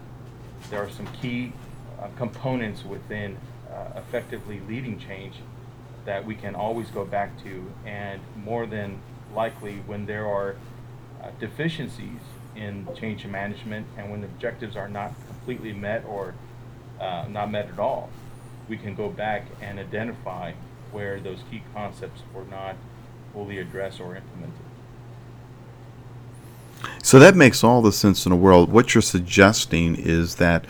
There 0.69 0.83
are 0.83 0.89
some 0.89 1.07
key 1.21 1.53
uh, 1.97 2.09
components 2.17 2.83
within 2.83 3.37
uh, 3.71 3.97
effectively 3.97 4.59
leading 4.67 4.99
change 4.99 5.35
that 6.05 6.25
we 6.25 6.35
can 6.35 6.55
always 6.55 6.89
go 6.89 7.05
back 7.05 7.41
to, 7.43 7.71
and 7.85 8.21
more 8.43 8.65
than 8.65 8.99
likely, 9.33 9.77
when 9.85 10.05
there 10.05 10.27
are 10.27 10.55
uh, 11.21 11.29
deficiencies 11.39 12.19
in 12.55 12.87
change 12.95 13.25
management 13.25 13.87
and 13.97 14.11
when 14.11 14.23
objectives 14.23 14.75
are 14.75 14.87
not 14.87 15.13
completely 15.27 15.73
met 15.73 16.05
or 16.05 16.35
uh, 16.99 17.25
not 17.29 17.49
met 17.51 17.67
at 17.67 17.79
all, 17.79 18.09
we 18.69 18.77
can 18.77 18.95
go 18.95 19.09
back 19.09 19.45
and 19.61 19.79
identify 19.79 20.53
where 20.91 21.19
those 21.19 21.39
key 21.49 21.63
concepts 21.73 22.21
were 22.33 22.45
not 22.45 22.75
fully 23.33 23.57
addressed 23.57 23.99
or 23.99 24.15
implemented. 24.15 24.53
So 27.01 27.19
that 27.19 27.35
makes 27.35 27.63
all 27.63 27.81
the 27.81 27.91
sense 27.91 28.25
in 28.25 28.29
the 28.29 28.35
world. 28.35 28.71
What 28.71 28.93
you're 28.93 29.01
suggesting 29.01 29.95
is 29.95 30.35
that 30.35 30.65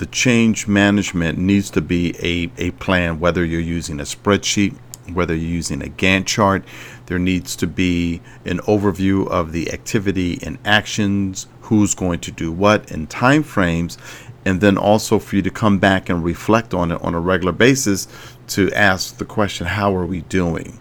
the 0.00 0.06
change 0.06 0.66
management 0.66 1.36
needs 1.36 1.68
to 1.68 1.82
be 1.82 2.14
a, 2.22 2.50
a 2.56 2.70
plan, 2.70 3.20
whether 3.20 3.44
you're 3.44 3.60
using 3.60 4.00
a 4.00 4.04
spreadsheet, 4.04 4.74
whether 5.12 5.34
you're 5.34 5.56
using 5.56 5.82
a 5.82 5.90
Gantt 5.90 6.24
chart. 6.24 6.64
There 7.04 7.18
needs 7.18 7.54
to 7.56 7.66
be 7.66 8.22
an 8.46 8.60
overview 8.60 9.28
of 9.28 9.52
the 9.52 9.70
activity 9.70 10.38
and 10.42 10.56
actions, 10.64 11.48
who's 11.60 11.94
going 11.94 12.20
to 12.20 12.32
do 12.32 12.50
what, 12.50 12.90
and 12.90 13.10
time 13.10 13.42
frames, 13.42 13.98
and 14.46 14.62
then 14.62 14.78
also 14.78 15.18
for 15.18 15.36
you 15.36 15.42
to 15.42 15.50
come 15.50 15.78
back 15.78 16.08
and 16.08 16.24
reflect 16.24 16.72
on 16.72 16.92
it 16.92 17.02
on 17.02 17.14
a 17.14 17.20
regular 17.20 17.52
basis 17.52 18.08
to 18.46 18.72
ask 18.72 19.18
the 19.18 19.26
question, 19.26 19.66
how 19.66 19.94
are 19.94 20.06
we 20.06 20.22
doing? 20.22 20.78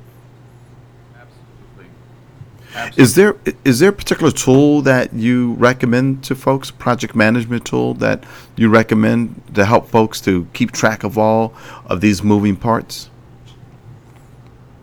Absolutely. 2.74 3.04
Is 3.04 3.16
there 3.16 3.36
is 3.66 3.80
there 3.80 3.90
a 3.90 3.94
particular 3.94 4.32
tool 4.32 4.82
that 4.84 5.14
you 5.14 5.54
recommend 5.54 6.24
to 6.26 6.36
folks, 6.36 6.70
project 6.70 7.16
management 7.16 7.66
tool 7.66 7.96
that 7.96 8.24
you 8.56 8.70
recommend 8.70 9.42
to 9.56 9.66
help 9.66 9.88
folks 9.88 10.22
to 10.22 10.46
keep 10.54 10.72
track 10.72 11.04
of 11.04 11.18
all 11.18 11.54
of 11.88 12.02
these 12.02 12.24
moving 12.24 12.56
parts? 12.56 13.10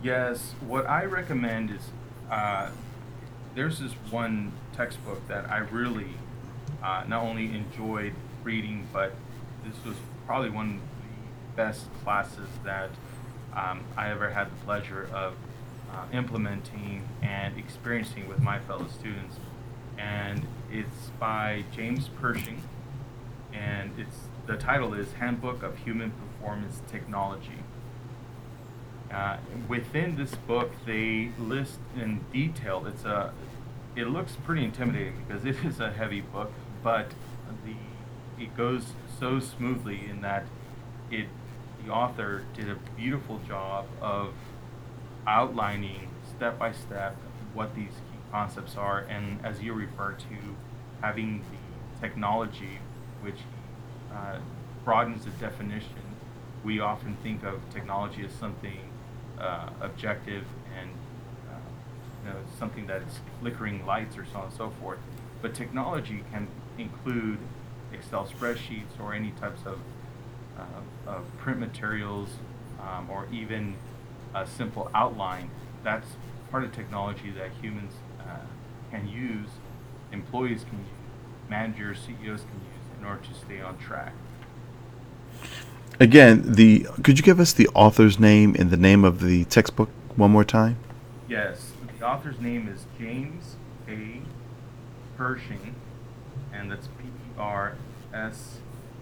Yes, 0.03 0.53
what 0.67 0.87
I 0.89 1.05
recommend 1.05 1.71
is 1.71 1.81
uh, 2.29 2.69
there's 3.55 3.79
this 3.79 3.93
one 4.09 4.51
textbook 4.75 5.25
that 5.27 5.49
I 5.49 5.59
really 5.59 6.09
uh, 6.83 7.03
not 7.07 7.23
only 7.23 7.45
enjoyed 7.45 8.13
reading, 8.43 8.87
but 8.91 9.15
this 9.65 9.75
was 9.85 9.95
probably 10.25 10.49
one 10.49 10.67
of 10.67 10.75
the 10.75 11.55
best 11.55 11.85
classes 12.03 12.49
that 12.63 12.89
um, 13.55 13.83
I 13.95 14.09
ever 14.09 14.29
had 14.29 14.51
the 14.51 14.65
pleasure 14.65 15.09
of 15.13 15.35
uh, 15.91 16.05
implementing 16.13 17.07
and 17.21 17.57
experiencing 17.57 18.27
with 18.27 18.41
my 18.41 18.59
fellow 18.59 18.87
students. 18.87 19.37
And 19.97 20.45
it's 20.71 21.11
by 21.19 21.63
James 21.71 22.09
Pershing, 22.19 22.61
and 23.53 23.91
it's 23.97 24.17
the 24.45 24.55
title 24.55 24.93
is 24.93 25.13
Handbook 25.13 25.63
of 25.63 25.77
Human 25.79 26.11
Performance 26.11 26.81
Technology. 26.89 27.63
Uh, 29.11 29.37
within 29.67 30.15
this 30.15 30.35
book, 30.35 30.71
they 30.85 31.31
list 31.39 31.79
in 31.95 32.23
detail. 32.31 32.85
It's 32.85 33.05
a, 33.05 33.33
it 33.95 34.07
looks 34.07 34.35
pretty 34.43 34.63
intimidating 34.63 35.23
because 35.27 35.45
it 35.45 35.55
is 35.65 35.79
a 35.79 35.91
heavy 35.91 36.21
book, 36.21 36.51
but 36.83 37.11
the 37.65 37.75
it 38.39 38.55
goes 38.55 38.93
so 39.19 39.39
smoothly 39.39 40.05
in 40.07 40.21
that 40.21 40.45
it 41.09 41.27
the 41.83 41.91
author 41.91 42.43
did 42.55 42.69
a 42.69 42.75
beautiful 42.95 43.39
job 43.47 43.85
of 44.01 44.33
outlining 45.27 46.09
step 46.35 46.57
by 46.57 46.71
step 46.71 47.15
what 47.53 47.75
these 47.75 47.89
key 47.91 48.19
concepts 48.31 48.75
are, 48.75 48.99
and 49.01 49.43
as 49.45 49.61
you 49.61 49.73
refer 49.73 50.13
to, 50.13 50.55
having 51.01 51.39
the 51.51 52.01
technology 52.01 52.79
which 53.21 53.39
uh, 54.13 54.39
broadens 54.83 55.25
the 55.25 55.31
definition. 55.31 55.91
We 56.63 56.79
often 56.79 57.17
think 57.23 57.43
of 57.43 57.59
technology 57.71 58.25
as 58.25 58.31
something 58.31 58.79
uh, 59.39 59.69
objective 59.81 60.45
and 60.79 60.89
uh, 61.49 62.23
you 62.23 62.29
know 62.29 62.39
something 62.57 62.87
that's 62.87 63.19
flickering 63.39 63.85
lights 63.85 64.17
or 64.17 64.25
so 64.25 64.39
on 64.39 64.45
and 64.45 64.53
so 64.53 64.71
forth. 64.81 64.99
But 65.41 65.53
technology 65.53 66.23
can 66.31 66.47
include 66.77 67.37
Excel 67.93 68.25
spreadsheets 68.25 68.99
or 68.99 69.13
any 69.13 69.31
types 69.31 69.61
of, 69.65 69.79
uh, 70.57 71.09
of 71.11 71.25
print 71.37 71.59
materials 71.59 72.29
um, 72.81 73.09
or 73.09 73.27
even 73.31 73.75
a 74.41 74.47
simple 74.47 74.89
outline. 74.93 75.49
That's 75.83 76.07
part 76.51 76.63
of 76.63 76.73
technology 76.73 77.31
that 77.31 77.51
humans 77.61 77.93
uh, 78.19 78.45
can 78.91 79.07
use, 79.07 79.49
employees 80.11 80.63
can 80.63 80.79
use, 80.79 80.87
managers, 81.49 81.99
CEOs 81.99 82.41
can 82.41 82.59
use 82.59 82.99
in 82.99 83.05
order 83.05 83.21
to 83.21 83.33
stay 83.33 83.61
on 83.61 83.77
track. 83.77 84.13
Again, 85.99 86.43
the 86.45 86.85
could 87.03 87.17
you 87.17 87.23
give 87.23 87.39
us 87.39 87.53
the 87.53 87.67
author's 87.69 88.19
name 88.19 88.55
and 88.57 88.69
the 88.69 88.77
name 88.77 89.03
of 89.03 89.19
the 89.19 89.45
textbook 89.45 89.89
one 90.15 90.31
more 90.31 90.43
time? 90.43 90.77
Yes, 91.27 91.71
the 91.97 92.05
author's 92.05 92.39
name 92.39 92.67
is 92.67 92.85
James 92.99 93.55
A. 93.87 94.21
Pershing, 95.17 95.73
and 96.53 96.71
that's 96.71 96.87
P 96.87 97.05
E 97.05 97.09
R 97.39 97.75
S 98.13 98.59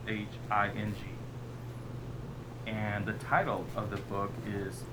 H 0.07 0.27
I 0.49 0.69
N 0.69 0.95
G. 0.97 2.69
And 2.71 3.05
the 3.05 3.13
title 3.13 3.65
of 3.75 3.89
the 3.91 3.97
book 3.97 4.31
is 4.47 4.83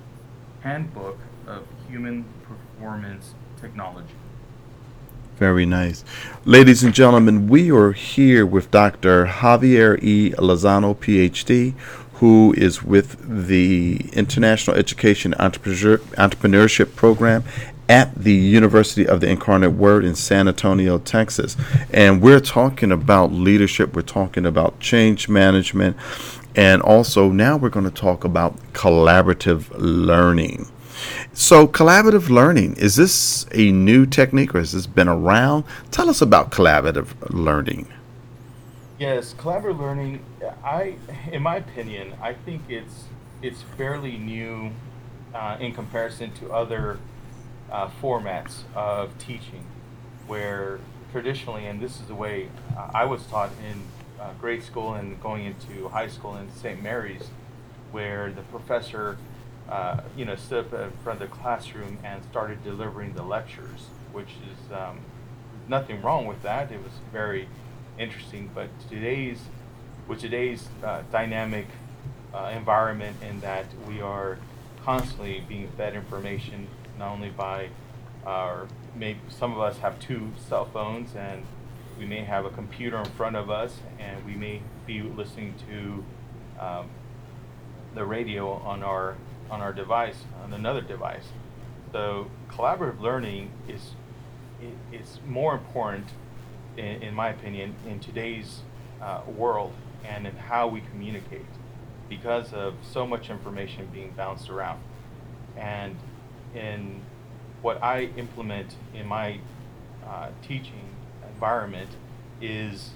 Handbook 0.63 1.19
of 1.47 1.67
Human 1.89 2.25
Performance 2.47 3.35
Technology. 3.61 4.15
Very 5.39 5.67
nice. 5.67 6.05
Ladies 6.45 6.85
and 6.85 6.95
gentlemen, 6.95 7.49
we 7.49 7.71
are 7.73 7.93
here 7.93 8.47
with 8.47 8.71
Dr. 8.71 9.27
Javier 9.27 10.01
E. 10.03 10.31
Lozano, 10.39 10.95
PhD, 10.95 11.75
who 12.15 12.55
is 12.57 12.85
with 12.85 13.47
the 13.47 14.09
International 14.13 14.77
Education 14.77 15.35
Entrepreneur- 15.41 15.99
Entrepreneurship 16.17 16.95
Program 16.95 17.43
at 17.89 18.15
the 18.15 18.33
University 18.33 19.07
of 19.07 19.21
the 19.21 19.29
Incarnate 19.29 19.73
Word 19.73 20.05
in 20.05 20.15
San 20.15 20.47
Antonio, 20.47 20.99
Texas. 20.99 21.57
And 21.93 22.23
we're 22.23 22.41
talking 22.41 22.93
about 22.93 23.33
leadership, 23.33 23.97
we're 23.97 24.03
talking 24.03 24.47
about 24.47 24.79
change 24.79 25.29
management, 25.29 25.97
and 26.55 26.83
also 26.83 27.31
now 27.31 27.57
we're 27.57 27.71
going 27.71 27.85
to 27.85 27.91
talk 27.91 28.25
about 28.25 28.57
collaborative 28.73 29.71
learning. 29.77 30.69
So, 31.33 31.67
collaborative 31.67 32.29
learning, 32.29 32.77
is 32.77 32.97
this 32.97 33.47
a 33.53 33.73
new 33.73 34.07
technique 34.07 34.55
or 34.55 34.59
has 34.59 34.73
this 34.73 34.87
been 34.87 35.09
around? 35.09 35.65
Tell 35.91 36.09
us 36.11 36.21
about 36.21 36.51
collaborative 36.51 37.09
learning. 37.31 37.89
Yes, 38.99 39.35
collaborative 39.35 39.81
learning. 39.81 40.25
I, 40.65 40.97
in 41.31 41.43
my 41.43 41.57
opinion, 41.57 42.15
I 42.21 42.35
think 42.35 42.63
it's 42.69 43.05
it's 43.41 43.63
fairly 43.77 44.17
new 44.17 44.71
uh, 45.35 45.57
in 45.59 45.73
comparison 45.75 46.33
to 46.35 46.53
other 46.53 47.01
uh, 47.71 47.89
formats 48.01 48.63
of 48.75 49.17
teaching, 49.19 49.65
where 50.27 50.79
traditionally, 51.11 51.67
and 51.67 51.81
this 51.81 52.01
is 52.01 52.07
the 52.07 52.15
way 52.15 52.49
I 52.95 53.05
was 53.05 53.25
taught 53.27 53.51
in 53.69 53.83
uh, 54.23 54.33
grade 54.41 54.63
school 54.63 54.95
and 54.95 55.21
going 55.21 55.45
into 55.45 55.89
high 55.89 56.09
school 56.09 56.37
in 56.37 56.51
St. 56.53 56.83
Mary's, 56.83 57.29
where 57.91 58.31
the 58.31 58.43
professor, 58.43 59.19
uh, 59.69 60.01
you 60.17 60.25
know, 60.25 60.37
stood 60.37 60.67
up 60.67 60.73
in 60.73 60.91
front 61.03 61.21
of 61.21 61.31
the 61.31 61.35
classroom 61.35 61.99
and 62.05 62.23
started 62.25 62.63
delivering 62.63 63.15
the 63.15 63.23
lectures, 63.23 63.89
which 64.13 64.29
is 64.29 64.73
um, 64.73 65.01
nothing 65.69 66.01
wrong 66.03 66.27
with 66.27 66.43
that. 66.43 66.71
It 66.71 66.83
was 66.83 66.93
very 67.13 67.49
interesting, 67.99 68.51
but 68.55 68.69
today's 68.89 69.39
with 70.09 70.21
today's 70.21 70.69
uh, 70.83 71.03
dynamic 71.13 71.67
uh, 72.35 72.53
environment 72.55 73.17
in 73.23 73.41
that 73.41 73.67
we 73.87 74.01
are 74.01 74.39
constantly 74.85 75.45
being 75.49 75.69
fed 75.77 75.95
information 75.95 76.67
not 76.99 77.13
only 77.13 77.31
by 77.31 77.69
our 78.27 78.67
maybe 78.95 79.19
some 79.29 79.53
of 79.53 79.61
us 79.61 79.79
have 79.79 79.99
two 80.01 80.33
cell 80.49 80.65
phones 80.65 81.15
and 81.15 81.45
we 81.99 82.07
may 82.07 82.25
have 82.25 82.45
a 82.45 82.51
computer 82.51 82.99
in 82.99 83.05
front 83.13 83.37
of 83.37 83.51
us 83.51 83.79
and 83.99 84.25
we 84.25 84.35
may 84.35 84.63
be 84.87 85.03
listening 85.03 85.55
to 85.69 86.05
um, 86.63 86.89
the 87.95 88.05
radio 88.05 88.53
on 88.53 88.83
our 88.83 89.17
on 89.51 89.61
our 89.61 89.73
device 89.73 90.25
on 90.43 90.53
another 90.53 90.81
device. 90.81 91.29
So 91.93 92.31
collaborative 92.49 93.01
learning 93.01 93.51
is 93.69 93.93
is 94.93 95.21
more 95.27 95.55
important 95.55 96.07
in, 96.77 97.03
in 97.03 97.15
my 97.15 97.29
opinion 97.29 97.75
in 97.87 98.01
today's 98.01 98.61
uh, 99.01 99.21
world 99.27 99.73
and 100.05 100.27
in 100.27 100.37
how 100.37 100.69
we 100.69 100.81
communicate 100.81 101.47
because 102.09 102.53
of 102.53 102.75
so 102.83 103.07
much 103.07 103.31
information 103.31 103.89
being 103.93 104.13
bounced 104.17 104.51
around. 104.51 104.81
And 105.57 105.97
in 106.55 107.03
what 107.63 107.83
I 107.83 108.11
implement 108.17 108.75
in 108.95 109.07
my 109.07 109.39
uh, 110.07 110.31
teaching 110.43 110.92
environment 111.43 111.91
is 112.41 112.91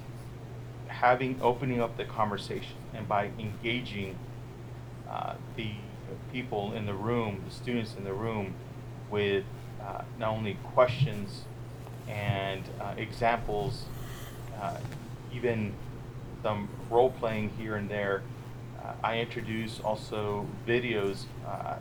having 0.86 1.36
opening 1.42 1.80
up 1.80 1.96
the 1.96 2.04
conversation 2.04 2.76
and 2.94 3.08
by 3.08 3.28
engaging 3.40 4.16
uh, 5.10 5.34
the 5.56 5.72
people 6.32 6.72
in 6.72 6.86
the 6.86 6.94
room, 6.94 7.42
the 7.44 7.52
students 7.52 7.96
in 7.98 8.04
the 8.04 8.12
room, 8.12 8.54
with 9.10 9.44
uh, 9.82 10.02
not 10.16 10.30
only 10.30 10.56
questions 10.74 11.42
and 12.06 12.62
uh, 12.80 12.94
examples, 12.96 13.86
uh, 14.62 14.76
even 15.34 15.74
some 16.40 16.68
role 16.88 17.10
playing 17.10 17.50
here 17.58 17.74
and 17.74 17.90
there. 17.90 18.22
Uh, 18.80 18.92
I 19.02 19.18
introduce 19.18 19.80
also 19.80 20.46
videos. 20.64 21.24
Uh, 21.44 21.78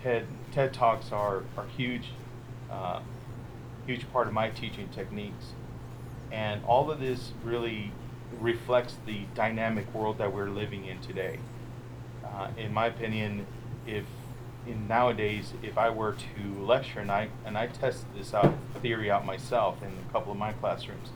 TED 0.00 0.28
TED 0.52 0.72
talks 0.72 1.10
are 1.10 1.42
are 1.56 1.66
huge, 1.76 2.10
huge 3.84 4.12
part 4.12 4.28
of 4.28 4.32
my 4.32 4.50
teaching 4.50 4.88
techniques, 4.90 5.54
and 6.34 6.64
all 6.64 6.90
of 6.90 6.98
this 6.98 7.32
really 7.44 7.92
reflects 8.40 8.96
the 9.06 9.20
dynamic 9.36 9.92
world 9.94 10.18
that 10.18 10.32
we're 10.32 10.50
living 10.50 10.84
in 10.84 11.00
today. 11.00 11.38
Uh, 12.24 12.48
in 12.58 12.74
my 12.74 12.86
opinion, 12.86 13.46
if 13.86 14.04
in 14.66 14.88
nowadays, 14.88 15.52
if 15.62 15.78
I 15.78 15.90
were 15.90 16.12
to 16.12 16.60
lecture 16.60 16.98
and 16.98 17.12
I 17.12 17.28
and 17.44 17.56
I 17.56 17.68
test 17.68 18.04
this 18.16 18.34
out 18.34 18.52
theory 18.82 19.10
out 19.10 19.24
myself 19.24 19.80
in 19.82 19.88
a 19.88 20.12
couple 20.12 20.32
of 20.32 20.38
my 20.38 20.52
classrooms, 20.54 21.10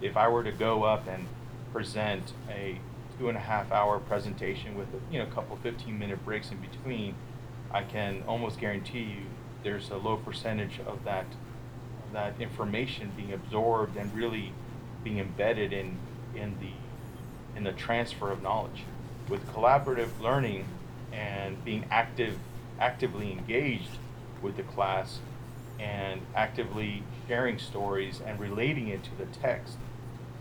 if 0.00 0.16
I 0.16 0.28
were 0.28 0.42
to 0.42 0.52
go 0.52 0.84
up 0.84 1.06
and 1.06 1.26
present 1.72 2.32
a 2.48 2.78
two 3.18 3.28
and 3.28 3.36
a 3.36 3.40
half 3.40 3.70
hour 3.72 3.98
presentation 3.98 4.74
with 4.74 4.88
you 5.10 5.18
know 5.18 5.26
a 5.26 5.30
couple 5.30 5.56
15 5.56 5.98
minute 5.98 6.24
breaks 6.24 6.50
in 6.50 6.58
between, 6.58 7.14
I 7.70 7.82
can 7.82 8.22
almost 8.26 8.58
guarantee 8.58 9.02
you 9.02 9.26
there's 9.64 9.90
a 9.90 9.96
low 9.96 10.16
percentage 10.16 10.80
of 10.86 11.04
that 11.04 11.26
of 12.06 12.12
that 12.12 12.40
information 12.40 13.12
being 13.16 13.34
absorbed 13.34 13.98
and 13.98 14.14
really 14.14 14.52
being 15.04 15.18
embedded 15.18 15.72
in 15.72 15.98
in 16.34 16.56
the 16.60 16.72
in 17.56 17.64
the 17.64 17.72
transfer 17.72 18.30
of 18.30 18.42
knowledge. 18.42 18.84
With 19.28 19.46
collaborative 19.52 20.20
learning 20.20 20.66
and 21.12 21.62
being 21.64 21.84
active, 21.90 22.38
actively 22.80 23.30
engaged 23.32 23.98
with 24.40 24.56
the 24.56 24.62
class 24.62 25.20
and 25.78 26.20
actively 26.34 27.02
sharing 27.28 27.58
stories 27.58 28.20
and 28.24 28.38
relating 28.40 28.88
it 28.88 29.02
to 29.04 29.10
the 29.16 29.26
text, 29.26 29.76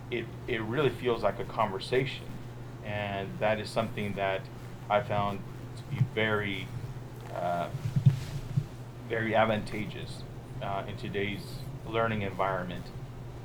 it, 0.10 0.26
it 0.48 0.62
really 0.62 0.90
feels 0.90 1.24
like 1.24 1.40
a 1.40 1.46
conversation. 1.46 2.26
And 2.86 3.30
that 3.40 3.60
is 3.60 3.70
something 3.70 4.14
that 4.14 4.42
I 4.90 5.02
found 5.02 5.40
to 5.78 5.84
be 5.96 6.02
very, 6.14 6.68
uh, 7.36 7.70
very 9.08 9.36
advantageous 9.36 10.24
uh, 10.62 10.84
in 10.88 10.98
today's 10.98 11.60
learning 11.88 12.24
environment. 12.24 12.86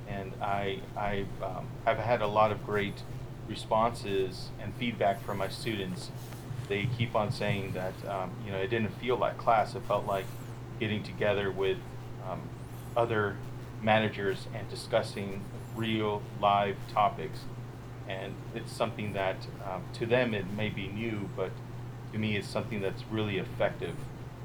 And 0.08 0.32
I, 0.40 0.80
I 0.96 1.24
um, 1.42 1.66
have 1.84 1.98
had 1.98 2.22
a 2.22 2.26
lot 2.26 2.52
of 2.52 2.64
great 2.64 3.02
responses 3.48 4.48
and 4.60 4.74
feedback 4.74 5.22
from 5.24 5.38
my 5.38 5.48
students. 5.48 6.10
They 6.68 6.88
keep 6.98 7.14
on 7.14 7.30
saying 7.30 7.72
that 7.72 7.94
um, 8.08 8.30
you 8.44 8.52
know 8.52 8.58
it 8.58 8.68
didn't 8.68 8.90
feel 9.00 9.16
like 9.16 9.38
class; 9.38 9.74
it 9.74 9.82
felt 9.86 10.06
like 10.06 10.24
getting 10.80 11.02
together 11.02 11.50
with 11.50 11.78
um, 12.28 12.40
other 12.96 13.36
managers 13.82 14.46
and 14.54 14.68
discussing 14.68 15.42
real 15.76 16.22
live 16.40 16.76
topics. 16.92 17.40
And 18.08 18.34
it's 18.54 18.72
something 18.72 19.12
that 19.14 19.36
um, 19.64 19.82
to 19.94 20.06
them 20.06 20.34
it 20.34 20.50
may 20.50 20.68
be 20.68 20.88
new, 20.88 21.28
but 21.36 21.50
to 22.12 22.18
me 22.18 22.36
it's 22.36 22.48
something 22.48 22.80
that's 22.80 23.02
really 23.10 23.38
effective 23.38 23.94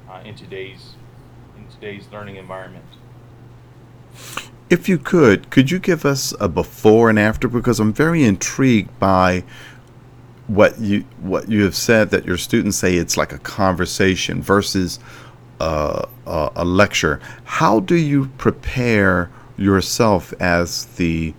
uh, 0.08 0.20
in 0.24 0.34
today's 0.34 0.94
in 1.56 1.66
today's 1.68 2.06
learning 2.12 2.36
environment. 2.36 2.84
If 4.72 4.88
you 4.88 4.96
could, 4.96 5.50
could 5.50 5.70
you 5.70 5.78
give 5.78 6.06
us 6.06 6.32
a 6.40 6.48
before 6.48 7.10
and 7.10 7.18
after? 7.18 7.46
Because 7.46 7.78
I'm 7.78 7.92
very 7.92 8.24
intrigued 8.24 8.98
by 8.98 9.44
what 10.46 10.80
you 10.80 11.00
what 11.20 11.50
you 11.50 11.64
have 11.64 11.76
said 11.76 12.08
that 12.08 12.24
your 12.24 12.38
students 12.38 12.78
say 12.78 12.96
it's 12.96 13.18
like 13.18 13.34
a 13.34 13.38
conversation 13.38 14.40
versus 14.40 14.98
uh, 15.60 16.06
a, 16.26 16.52
a 16.56 16.64
lecture. 16.64 17.20
How 17.44 17.80
do 17.80 17.94
you 17.94 18.28
prepare 18.38 19.30
yourself 19.58 20.32
as 20.40 20.86
the 20.96 21.34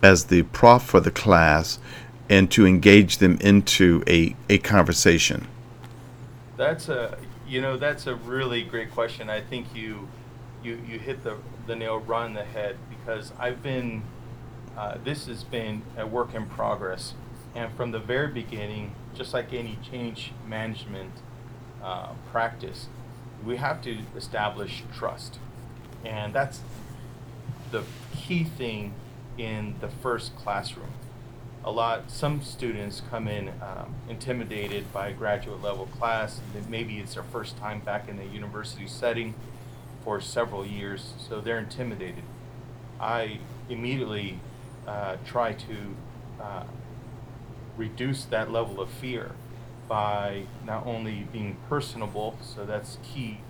as 0.00 0.26
the 0.26 0.42
prof 0.44 0.84
for 0.84 1.00
the 1.00 1.10
class 1.10 1.80
and 2.28 2.48
to 2.52 2.68
engage 2.68 3.18
them 3.18 3.36
into 3.40 4.04
a, 4.06 4.36
a 4.48 4.58
conversation? 4.58 5.48
That's 6.56 6.88
a 6.88 7.18
you 7.48 7.60
know 7.60 7.76
that's 7.76 8.06
a 8.06 8.14
really 8.14 8.62
great 8.62 8.92
question. 8.92 9.28
I 9.28 9.40
think 9.40 9.74
you 9.74 10.06
you 10.62 10.80
you 10.86 11.00
hit 11.00 11.24
the 11.24 11.36
the 11.70 11.76
nail 11.76 12.00
right 12.00 12.24
on 12.24 12.34
the 12.34 12.44
head 12.44 12.76
because 12.90 13.32
I've 13.38 13.62
been 13.62 14.02
uh, 14.76 14.98
this 15.04 15.26
has 15.26 15.44
been 15.44 15.82
a 15.96 16.06
work 16.06 16.34
in 16.34 16.46
progress, 16.46 17.14
and 17.54 17.72
from 17.74 17.90
the 17.90 17.98
very 17.98 18.28
beginning, 18.28 18.94
just 19.14 19.34
like 19.34 19.52
any 19.52 19.78
change 19.88 20.32
management 20.46 21.12
uh, 21.82 22.12
practice, 22.30 22.86
we 23.44 23.56
have 23.56 23.82
to 23.82 23.98
establish 24.16 24.82
trust, 24.96 25.38
and 26.04 26.32
that's 26.32 26.60
the 27.70 27.84
key 28.16 28.44
thing 28.44 28.94
in 29.38 29.74
the 29.80 29.88
first 29.88 30.36
classroom. 30.36 30.92
A 31.62 31.70
lot, 31.70 32.10
some 32.10 32.42
students 32.42 33.02
come 33.10 33.28
in 33.28 33.48
um, 33.60 33.94
intimidated 34.08 34.92
by 34.92 35.08
a 35.08 35.12
graduate 35.12 35.62
level 35.62 35.86
class. 35.86 36.40
Maybe 36.68 36.98
it's 36.98 37.14
their 37.14 37.22
first 37.22 37.58
time 37.58 37.80
back 37.80 38.08
in 38.08 38.18
a 38.18 38.24
university 38.24 38.86
setting 38.86 39.34
for 40.04 40.20
several 40.20 40.66
years, 40.66 41.14
so 41.28 41.40
they're 41.40 41.58
intimidated. 41.58 42.24
I 43.00 43.38
immediately 43.68 44.40
uh, 44.86 45.16
try 45.24 45.52
to 45.52 45.94
uh, 46.40 46.64
reduce 47.76 48.24
that 48.24 48.50
level 48.50 48.80
of 48.80 48.90
fear 48.90 49.32
by 49.88 50.44
not 50.64 50.86
only 50.86 51.26
being 51.32 51.56
personable, 51.68 52.38
so 52.42 52.64
that's 52.64 52.98
key, 53.02 53.40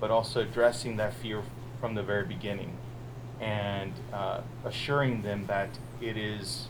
but 0.00 0.10
also 0.10 0.40
addressing 0.40 0.96
that 0.96 1.14
fear 1.14 1.42
from 1.80 1.94
the 1.94 2.02
very 2.02 2.24
beginning 2.24 2.76
and 3.40 3.92
uh, 4.12 4.40
assuring 4.64 5.22
them 5.22 5.46
that 5.46 5.68
it 6.00 6.16
is 6.16 6.68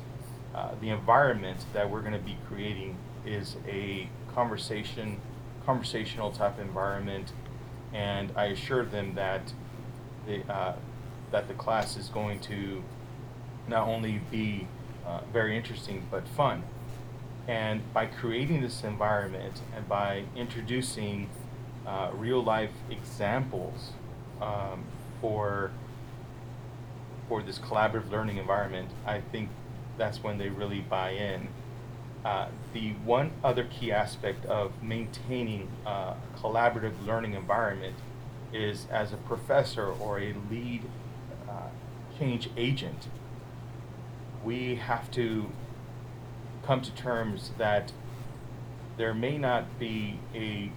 uh, 0.55 0.70
the 0.81 0.88
environment 0.88 1.64
that 1.72 1.88
we're 1.88 2.01
going 2.01 2.12
to 2.12 2.18
be 2.18 2.37
creating 2.49 2.96
is 3.25 3.57
a 3.68 4.09
conversation, 4.35 5.20
conversational 5.64 6.31
type 6.31 6.59
environment, 6.59 7.33
and 7.97 8.31
I 8.37 8.47
assured 8.47 8.91
them 8.91 9.15
that 9.15 9.53
the 10.27 10.43
uh, 10.53 10.75
that 11.33 11.49
the 11.49 11.55
class 11.55 11.97
is 11.97 12.09
going 12.09 12.41
to 12.41 12.85
not 13.67 13.89
only 13.89 14.21
be 14.31 14.69
uh, 15.05 15.21
very 15.33 15.57
interesting 15.57 16.07
but 16.11 16.29
fun. 16.29 16.63
And 17.49 17.81
by 17.95 18.07
creating 18.07 18.61
this 18.61 18.85
environment 18.85 19.63
and 19.75 19.89
by 19.89 20.25
introducing 20.37 21.31
uh, 21.87 22.11
real 22.13 22.43
life 22.43 22.73
examples 22.91 23.93
um, 24.41 24.85
for 25.21 25.71
for 27.29 27.43
this 27.43 27.59
collaborative 27.59 28.11
learning 28.11 28.37
environment, 28.37 28.91
I 29.07 29.21
think 29.21 29.49
that's 29.97 30.23
when 30.23 30.39
they 30.39 30.49
really 30.49 30.81
buy 30.81 31.11
in. 31.11 31.49
Uh, 32.27 32.49
the 32.75 32.91
one 33.05 33.31
other 33.45 33.62
key 33.62 33.93
aspect 33.93 34.45
of 34.47 34.73
maintaining 34.83 35.69
a 35.87 36.15
collaborative 36.37 36.93
learning 37.07 37.35
environment 37.35 37.95
is 38.53 38.89
as 38.91 39.12
a 39.12 39.17
professor 39.17 39.87
or 39.87 40.19
a 40.19 40.35
lead 40.51 40.83
uh, 41.49 41.69
change 42.19 42.51
agent, 42.57 43.07
we 44.45 44.75
have 44.75 45.09
to 45.09 45.53
come 46.65 46.81
to 46.81 46.91
terms 46.97 47.53
that 47.59 47.93
there 48.97 49.15
may 49.15 49.39
not 49.39 49.79
be 49.79 50.19
a 50.35 50.73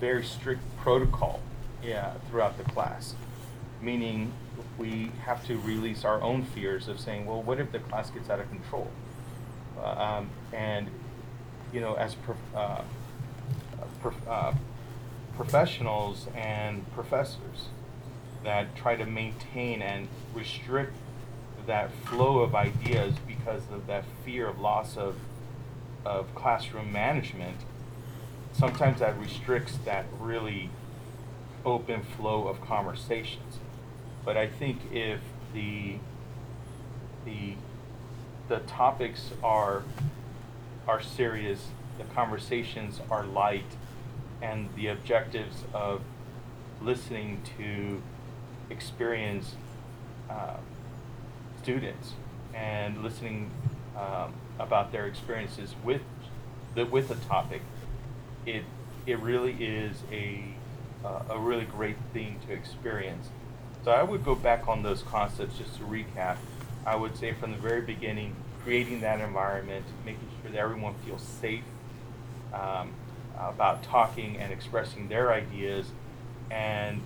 very 0.00 0.24
strict 0.24 0.62
protocol 0.78 1.42
yeah, 1.84 2.14
throughout 2.30 2.56
the 2.56 2.64
class, 2.64 3.14
meaning 3.82 4.32
we 4.78 5.12
have 5.26 5.46
to 5.46 5.58
release 5.58 6.06
our 6.06 6.22
own 6.22 6.42
fears 6.42 6.88
of 6.88 6.98
saying, 6.98 7.26
well, 7.26 7.42
what 7.42 7.60
if 7.60 7.70
the 7.70 7.78
class 7.80 8.08
gets 8.08 8.30
out 8.30 8.40
of 8.40 8.48
control? 8.48 8.88
Uh, 9.82 10.18
um, 10.18 10.30
and, 10.52 10.88
you 11.72 11.80
know, 11.80 11.94
as 11.94 12.14
prof- 12.14 12.54
uh, 12.54 12.82
prof- 14.00 14.28
uh, 14.28 14.52
professionals 15.36 16.26
and 16.34 16.90
professors 16.92 17.68
that 18.44 18.74
try 18.76 18.96
to 18.96 19.06
maintain 19.06 19.80
and 19.82 20.08
restrict 20.34 20.92
that 21.66 21.90
flow 22.04 22.40
of 22.40 22.54
ideas 22.54 23.14
because 23.26 23.62
of 23.72 23.86
that 23.86 24.04
fear 24.24 24.48
of 24.48 24.58
loss 24.58 24.96
of, 24.96 25.16
of 26.04 26.34
classroom 26.34 26.92
management, 26.92 27.56
sometimes 28.52 29.00
that 29.00 29.18
restricts 29.18 29.78
that 29.84 30.06
really 30.18 30.70
open 31.64 32.02
flow 32.02 32.48
of 32.48 32.60
conversations. 32.60 33.58
But 34.24 34.36
I 34.36 34.46
think 34.46 34.80
if 34.92 35.20
the 35.52 35.96
the 37.24 37.54
the 38.50 38.58
topics 38.58 39.30
are 39.42 39.84
are 40.86 41.00
serious, 41.00 41.68
the 41.98 42.04
conversations 42.04 43.00
are 43.08 43.24
light, 43.24 43.76
and 44.42 44.68
the 44.74 44.88
objectives 44.88 45.62
of 45.72 46.02
listening 46.82 47.40
to 47.56 48.02
experience 48.68 49.54
uh, 50.28 50.56
students 51.62 52.14
and 52.52 53.04
listening 53.04 53.50
um, 53.96 54.34
about 54.58 54.90
their 54.90 55.06
experiences 55.06 55.76
with 55.84 56.02
the 56.74 56.84
with 56.84 57.08
the 57.08 57.14
topic, 57.14 57.62
it 58.44 58.64
it 59.06 59.20
really 59.20 59.52
is 59.64 60.02
a 60.10 60.42
uh, 61.04 61.22
a 61.30 61.38
really 61.38 61.66
great 61.66 61.96
thing 62.12 62.40
to 62.48 62.52
experience. 62.52 63.28
So 63.84 63.92
I 63.92 64.02
would 64.02 64.24
go 64.24 64.34
back 64.34 64.66
on 64.66 64.82
those 64.82 65.02
concepts 65.02 65.56
just 65.56 65.76
to 65.76 65.84
recap. 65.84 66.36
I 66.86 66.96
would 66.96 67.16
say 67.16 67.32
from 67.32 67.52
the 67.52 67.58
very 67.58 67.82
beginning, 67.82 68.34
creating 68.62 69.00
that 69.02 69.20
environment, 69.20 69.84
making 70.04 70.28
sure 70.42 70.50
that 70.50 70.58
everyone 70.58 70.94
feels 71.04 71.22
safe 71.22 71.64
um, 72.52 72.92
about 73.38 73.82
talking 73.82 74.36
and 74.36 74.52
expressing 74.52 75.08
their 75.08 75.32
ideas, 75.32 75.86
and 76.50 77.02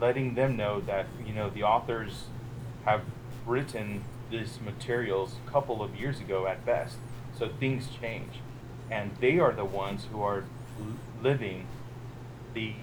letting 0.00 0.34
them 0.34 0.56
know 0.56 0.80
that 0.80 1.06
you 1.26 1.32
know 1.32 1.50
the 1.50 1.62
authors 1.62 2.24
have 2.84 3.02
written 3.46 4.04
these 4.30 4.58
materials 4.64 5.36
a 5.46 5.50
couple 5.50 5.82
of 5.82 5.94
years 5.96 6.18
ago 6.20 6.46
at 6.46 6.64
best. 6.64 6.96
So 7.38 7.48
things 7.48 7.88
change, 8.00 8.34
and 8.90 9.12
they 9.20 9.38
are 9.38 9.52
the 9.52 9.64
ones 9.64 10.06
who 10.10 10.22
are 10.22 10.44
living 11.22 11.66
the 12.54 12.74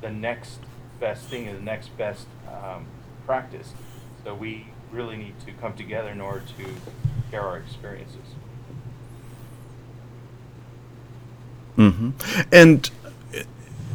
the 0.00 0.10
next 0.10 0.60
best 1.00 1.26
thing 1.26 1.46
and 1.46 1.58
the 1.58 1.62
next 1.62 1.96
best 1.96 2.26
um, 2.48 2.86
practice. 3.24 3.72
So 4.24 4.34
we 4.34 4.66
really 4.90 5.16
need 5.16 5.38
to 5.40 5.52
come 5.52 5.74
together 5.74 6.10
in 6.10 6.20
order 6.20 6.42
to 6.58 6.82
share 7.30 7.42
our 7.42 7.58
experiences. 7.58 8.36
hmm 11.76 12.10
And 12.52 12.90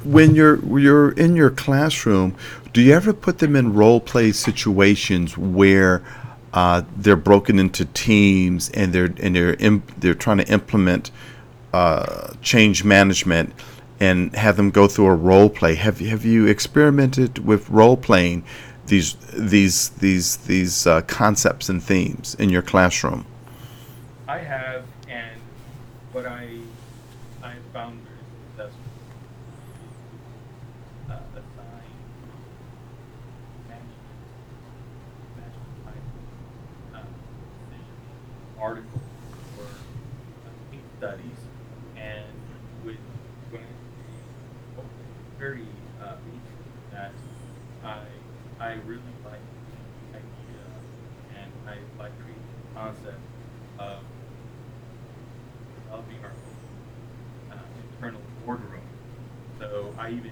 when 0.04 0.36
you're 0.36 0.58
you're 0.80 1.12
in 1.12 1.36
your 1.36 1.50
classroom, 1.52 2.36
do 2.74 2.82
you 2.82 2.94
ever 2.94 3.14
put 3.14 3.40
them 3.40 3.56
in 3.56 3.74
role 3.74 4.00
play 4.00 4.32
situations 4.32 5.38
where 5.38 6.04
uh, 6.54 6.84
they're 6.98 7.16
broken 7.16 7.60
into 7.60 7.86
teams 7.86 8.70
and 8.72 8.94
they're 8.94 9.14
and 9.18 9.36
they're 9.36 9.56
im- 9.56 9.84
they're 9.98 10.14
trying 10.16 10.38
to 10.40 10.48
implement 10.52 11.12
uh, 11.74 12.34
change 12.42 12.84
management 12.84 13.54
and 14.00 14.36
have 14.36 14.58
them 14.58 14.72
go 14.72 14.88
through 14.88 15.06
a 15.08 15.16
role 15.16 15.50
play. 15.50 15.76
Have 15.76 16.02
you 16.02 16.10
have 16.10 16.26
you 16.26 16.48
experimented 16.48 17.46
with 17.46 17.70
role 17.70 17.98
playing 17.98 18.44
these 18.92 19.16
these 19.34 19.90
these 19.90 20.36
these 20.38 20.86
uh, 20.86 21.02
concepts 21.04 21.70
and 21.70 21.82
themes 21.82 22.36
in 22.36 22.50
your 22.50 22.62
classroom? 22.62 23.26
I 24.28 24.40
have, 24.40 24.84
and 25.08 25.40
what 26.12 26.26
I 26.26 26.50
I 27.42 27.54
found 27.72 28.02
very 28.04 28.20
successful 28.50 28.84
uh, 31.10 31.14
assign 31.40 31.96
management, 33.70 33.96
management 35.38 35.86
type 35.86 36.04
uh, 36.96 36.98
decision 37.70 37.96
articles 38.60 39.02
or 39.58 39.64
uh, 39.64 40.50
case 40.70 40.82
studies, 40.98 41.40
and 41.96 42.28
with 42.84 42.98
when 43.52 43.64
I 43.64 44.82
very 45.40 45.66
uh, 46.04 46.16
that 46.92 47.14
I 47.86 48.00
I 48.60 48.74
really 48.86 49.02
like 49.26 49.42
the 50.12 50.18
idea 50.18 50.64
and 51.36 51.52
I 51.68 51.78
like 52.02 52.12
creating 52.20 52.44
the 52.74 52.80
concept 52.80 53.18
of 53.80 53.98
developing 55.84 56.18
our 56.24 56.30
own 56.30 57.58
uh, 57.58 57.82
internal 57.96 58.22
boardroom. 58.46 58.82
So 59.60 59.94
I 59.98 60.12
even 60.12 60.32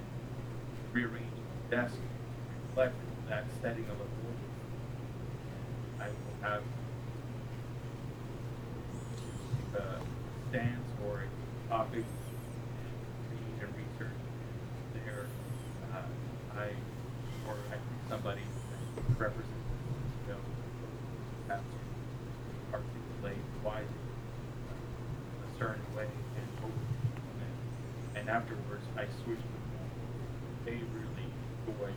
rearranged 0.93 1.25
the 1.69 1.75
desk 1.75 1.95
to 1.95 2.69
reflect 2.69 2.95
that 3.29 3.45
setting 3.63 3.85
of 3.85 3.95
a 3.95 3.97
boardroom. 3.97 4.35
I 5.99 6.05
will 6.07 6.49
have 6.49 6.63
a 9.75 9.99
stance 10.49 10.87
or 11.07 11.23
a 11.23 11.69
topic 11.69 12.05
and 12.05 12.93
read 13.31 13.63
and 13.63 13.73
research 13.75 14.17
there. 14.93 15.25
Uh, 15.93 16.59
I 16.59 16.69
or 17.47 17.55
I 17.69 17.75
think 17.75 17.99
somebody 18.09 18.41
that 18.41 19.19
represents 19.19 19.53
you 20.27 20.33
know 20.33 20.39
have 21.49 21.61
to 21.61 22.73
articulate 22.73 23.43
why 23.63 23.81
they, 23.81 24.75
a 25.45 25.59
certain 25.59 25.83
way 25.95 26.05
and 26.05 26.47
implement. 26.57 27.55
And 28.15 28.29
afterwards, 28.29 28.85
I 28.97 29.05
switched 29.23 29.45
with 29.45 29.65
them. 29.73 29.89
They 30.65 30.79
really 30.93 31.29
enjoy 31.67 31.91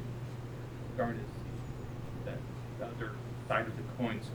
started 0.94 1.20
to 1.20 1.25
see 1.25 1.59
that 2.27 2.38
the 2.79 2.87
other 2.87 3.12
side 3.48 3.66
of 3.66 3.77
the 3.77 3.83
coin. 3.98 4.20
So 4.22 4.29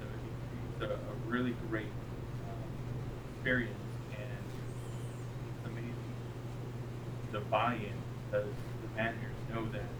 so 0.00 0.06
it- 0.06 0.82
it's 0.82 0.82
a, 0.90 0.94
a 0.94 1.14
really 1.30 1.54
great 1.70 1.86
um, 2.48 2.58
experience, 3.36 3.78
and 4.12 4.44
it's 5.48 5.66
amazing 5.66 6.14
the 7.32 7.40
buy-in 7.66 7.98
because 8.30 8.46
the 8.46 8.88
managers 8.94 9.34
know 9.52 9.66
that 9.72 9.90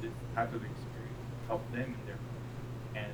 this 0.00 0.12
type 0.36 0.54
of 0.54 0.62
experience 0.62 1.26
help 1.48 1.62
them 1.72 1.82
in 1.98 2.06
their 2.06 2.14
work. 2.14 2.46
and 2.94 3.12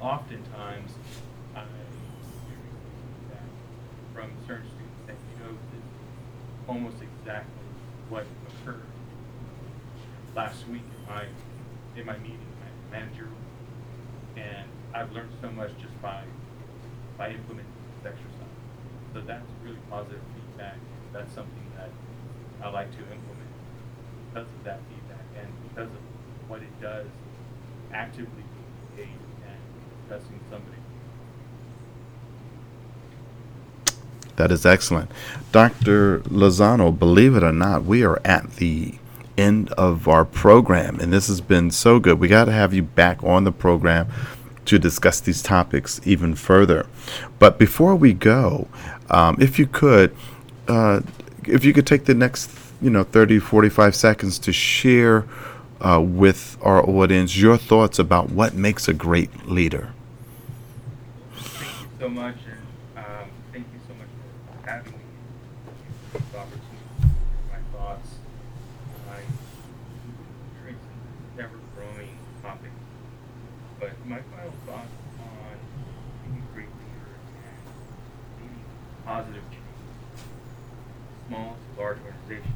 oftentimes 0.00 0.90
I 1.54 1.60
hear 1.60 2.58
feedback 3.22 3.50
from 4.12 4.30
certain 4.48 4.66
students 4.66 4.98
that 5.06 5.14
you 5.30 5.44
know 5.44 5.52
this 5.70 5.78
is 5.78 6.68
almost 6.68 6.96
exactly 6.98 7.68
what 8.08 8.26
occurred 8.50 8.82
last 10.34 10.66
week 10.66 10.82
in 10.82 11.14
my 11.14 11.24
in 11.96 12.04
my 12.04 12.18
meeting, 12.18 12.42
with 12.50 12.60
my 12.66 12.98
manager, 12.98 13.28
and 14.36 14.68
I've 14.92 15.12
learned 15.12 15.30
so 15.40 15.50
much 15.50 15.70
just 15.80 15.94
by 16.02 16.24
by 17.16 17.30
implementing 17.30 17.72
this 18.02 18.12
exercise. 18.12 18.58
So 19.14 19.20
that's 19.20 19.46
really 19.62 19.78
positive 19.88 20.20
feedback. 20.34 20.76
That's 21.12 21.32
something 21.32 21.70
that 21.76 21.90
I 22.62 22.70
like 22.70 22.90
to 22.92 22.98
implement 22.98 23.50
because 24.28 24.48
of 24.48 24.64
that 24.64 24.80
feedback 24.88 25.24
and 25.38 25.48
because 25.68 25.88
of 25.88 26.48
what 26.48 26.62
it 26.62 26.80
does 26.80 27.06
actively 27.92 28.42
engage 28.92 29.08
and 29.08 30.08
discussing 30.08 30.40
somebody. 30.50 30.76
That 34.36 34.52
is 34.52 34.66
excellent. 34.66 35.10
Dr. 35.52 36.20
Lozano, 36.20 36.96
believe 36.96 37.36
it 37.36 37.42
or 37.42 37.52
not, 37.52 37.84
we 37.84 38.04
are 38.04 38.20
at 38.24 38.56
the 38.56 38.98
end 39.38 39.70
of 39.72 40.08
our 40.08 40.24
program, 40.24 41.00
and 41.00 41.12
this 41.12 41.28
has 41.28 41.40
been 41.40 41.70
so 41.70 41.98
good. 41.98 42.18
We 42.18 42.28
got 42.28 42.46
to 42.46 42.52
have 42.52 42.74
you 42.74 42.82
back 42.82 43.22
on 43.22 43.44
the 43.44 43.52
program 43.52 44.08
to 44.66 44.78
discuss 44.78 45.20
these 45.20 45.42
topics 45.42 46.00
even 46.04 46.34
further. 46.34 46.86
But 47.38 47.58
before 47.58 47.94
we 47.96 48.12
go, 48.12 48.68
um, 49.08 49.36
if 49.40 49.58
you 49.58 49.66
could, 49.66 50.14
uh, 50.68 51.00
if 51.48 51.64
you 51.64 51.72
could 51.72 51.86
take 51.86 52.04
the 52.04 52.14
next, 52.14 52.50
you 52.80 52.90
know, 52.90 53.04
30, 53.04 53.38
45 53.38 53.94
seconds 53.94 54.38
to 54.40 54.52
share 54.52 55.26
uh, 55.80 56.00
with 56.00 56.56
our 56.62 56.82
audience 56.88 57.36
your 57.36 57.56
thoughts 57.56 57.98
about 57.98 58.30
what 58.30 58.54
makes 58.54 58.88
a 58.88 58.94
great 58.94 59.46
leader. 59.48 59.92
Thank 61.34 61.70
you 61.80 61.88
so 62.00 62.08
much, 62.08 62.36
and 62.46 63.04
um, 63.04 63.28
thank 63.52 63.66
you 63.72 63.80
so 63.86 63.94
much 63.94 64.08
for 64.16 64.70
having 64.70 64.92
me. 64.92 64.98
This 66.12 66.22
opportunity 66.34 66.76
my 67.50 67.78
thoughts, 67.78 68.08
my 69.06 69.18
experience 70.52 70.82
in 71.36 71.44
ever-growing 71.44 72.18
topic. 72.42 72.70
But 73.80 73.92
my 74.06 74.20
final 74.34 74.52
thoughts 74.66 74.90
on 75.20 75.56
being 76.24 76.42
a 76.42 76.54
great 76.54 76.68
leader 76.68 77.12
and 77.44 78.42
leading 78.42 78.64
positive 79.04 79.42
change, 79.50 79.62
small 81.28 81.56
to 81.56 81.80
large 81.80 81.98
organizations. 81.98 82.54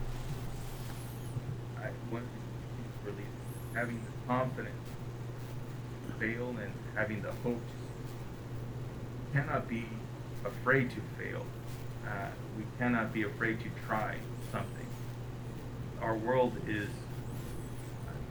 I 1.79 1.91
one 2.11 2.23
of 2.23 2.29
the 2.29 2.41
things 2.77 2.95
for 3.05 3.11
leaders, 3.11 3.75
having 3.75 4.01
the 4.05 4.13
confidence 4.27 4.77
to 6.07 6.13
fail 6.15 6.49
and 6.61 6.73
having 7.01 7.23
the 7.23 7.33
hope 7.43 7.63
cannot 9.33 9.67
be 9.67 9.87
afraid 10.45 10.91
to 10.91 11.01
fail. 11.19 11.47
Uh, 12.07 12.27
we 12.59 12.65
cannot 12.79 13.11
be 13.11 13.23
afraid 13.23 13.59
to 13.59 13.71
try 13.87 14.17
something. 14.53 14.87
Our 16.03 16.15
world 16.15 16.53
is 16.69 16.91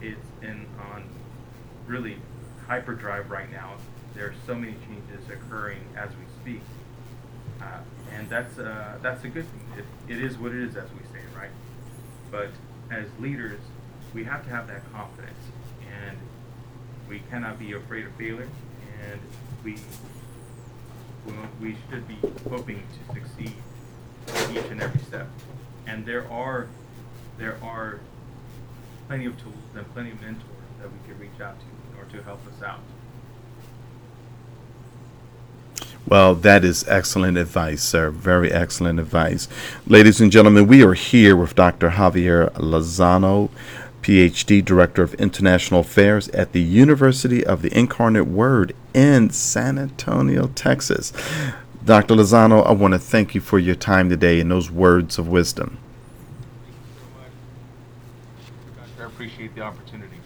is 0.00 0.16
in 0.40 0.66
on 0.92 1.04
really 1.88 2.16
hyperdrive 2.68 3.28
right 3.28 3.50
now. 3.50 3.74
There 4.14 4.26
are 4.26 4.34
so 4.46 4.54
many 4.54 4.74
changes 4.86 5.28
occurring 5.28 5.80
as 5.96 6.10
we 6.10 6.24
speak, 6.40 6.62
uh, 7.60 7.80
and 8.14 8.28
that's 8.28 8.56
uh, 8.56 8.98
that's 9.02 9.24
a 9.24 9.28
good 9.28 9.46
thing. 9.46 9.66
It, 9.78 10.12
it 10.16 10.22
is 10.22 10.38
what 10.38 10.52
it 10.52 10.62
is, 10.62 10.76
as 10.76 10.88
we 10.92 11.04
say, 11.12 11.24
right? 11.36 11.50
But 12.30 12.50
as 12.88 13.06
leaders, 13.18 13.60
we 14.14 14.22
have 14.24 14.44
to 14.44 14.50
have 14.50 14.68
that 14.68 14.82
confidence, 14.92 15.42
and 16.06 16.16
we 17.10 17.20
cannot 17.28 17.58
be 17.58 17.72
afraid 17.72 18.06
of 18.06 18.12
failure, 18.12 18.48
and 19.10 19.20
we 19.64 19.76
we- 21.60 21.76
should 21.90 22.06
be 22.08 22.16
hoping 22.48 22.82
to 23.08 23.14
succeed 23.14 23.54
each 24.50 24.70
and 24.70 24.80
every 24.80 25.00
step. 25.00 25.28
And 25.86 26.06
there 26.06 26.30
are 26.30 26.68
there 27.36 27.56
are 27.62 27.98
plenty 29.08 29.26
of 29.26 29.40
tools 29.42 29.54
and 29.74 29.92
plenty 29.92 30.12
of 30.12 30.20
mentors 30.20 30.44
that 30.80 30.88
we 30.90 30.98
could 31.06 31.20
reach 31.20 31.40
out 31.42 31.56
to 31.58 31.66
in 31.66 31.98
order 31.98 32.16
to 32.16 32.22
help 32.22 32.40
us 32.46 32.62
out. 32.62 32.80
Well, 36.06 36.34
that 36.36 36.64
is 36.64 36.86
excellent 36.88 37.36
advice, 37.36 37.82
sir. 37.82 38.10
Very 38.10 38.50
excellent 38.50 38.98
advice. 38.98 39.48
Ladies 39.86 40.20
and 40.20 40.32
gentlemen, 40.32 40.66
we 40.66 40.82
are 40.82 40.94
here 40.94 41.36
with 41.36 41.54
Dr. 41.54 41.90
Javier 41.90 42.50
Lozano, 42.52 43.50
PhD, 44.02 44.64
Director 44.64 45.02
of 45.02 45.14
International 45.14 45.80
Affairs 45.80 46.28
at 46.28 46.52
the 46.52 46.62
University 46.62 47.44
of 47.44 47.62
the 47.62 47.76
Incarnate 47.76 48.26
Word 48.26 48.74
in 48.94 49.30
San 49.30 49.78
Antonio, 49.78 50.48
Texas. 50.54 51.12
Dr. 51.84 52.14
Lozano, 52.14 52.66
I 52.66 52.72
want 52.72 52.92
to 52.92 52.98
thank 52.98 53.34
you 53.34 53.40
for 53.40 53.58
your 53.58 53.74
time 53.74 54.08
today 54.08 54.40
and 54.40 54.50
those 54.50 54.70
words 54.70 55.18
of 55.18 55.28
wisdom. 55.28 55.78
Thank 56.62 56.76
you 56.76 56.90
so 56.98 58.76
much. 58.76 58.88
Doctor, 58.88 59.02
I 59.02 59.06
appreciate 59.06 59.54
the 59.54 59.62
opportunity. 59.62 60.16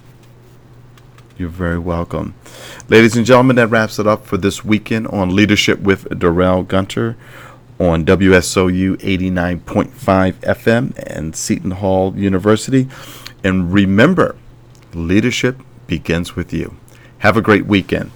You're 1.37 1.49
very 1.49 1.79
welcome. 1.79 2.35
Ladies 2.89 3.17
and 3.17 3.27
gentlemen, 3.27 3.57
that 3.57 3.69
wraps 3.69 3.99
it 3.99 4.07
up 4.07 4.25
for 4.25 4.37
this 4.37 4.65
weekend 4.65 5.09
on 5.09 5.35
Leadership 5.35 5.81
with 5.81 6.19
Darrell 6.19 6.63
Gunter 6.63 7.17
on 7.81 8.05
WSOU 8.05 8.97
89.5 8.99 10.33
FM 10.35 10.97
and 10.97 11.35
Seton 11.35 11.73
Hall 11.73 12.17
University. 12.17 12.89
And 13.45 13.73
remember, 13.73 14.37
leadership 14.95 15.59
begins 15.87 16.35
with 16.35 16.53
you. 16.53 16.77
Have 17.19 17.37
a 17.37 17.43
great 17.43 17.67
weekend. 17.67 18.11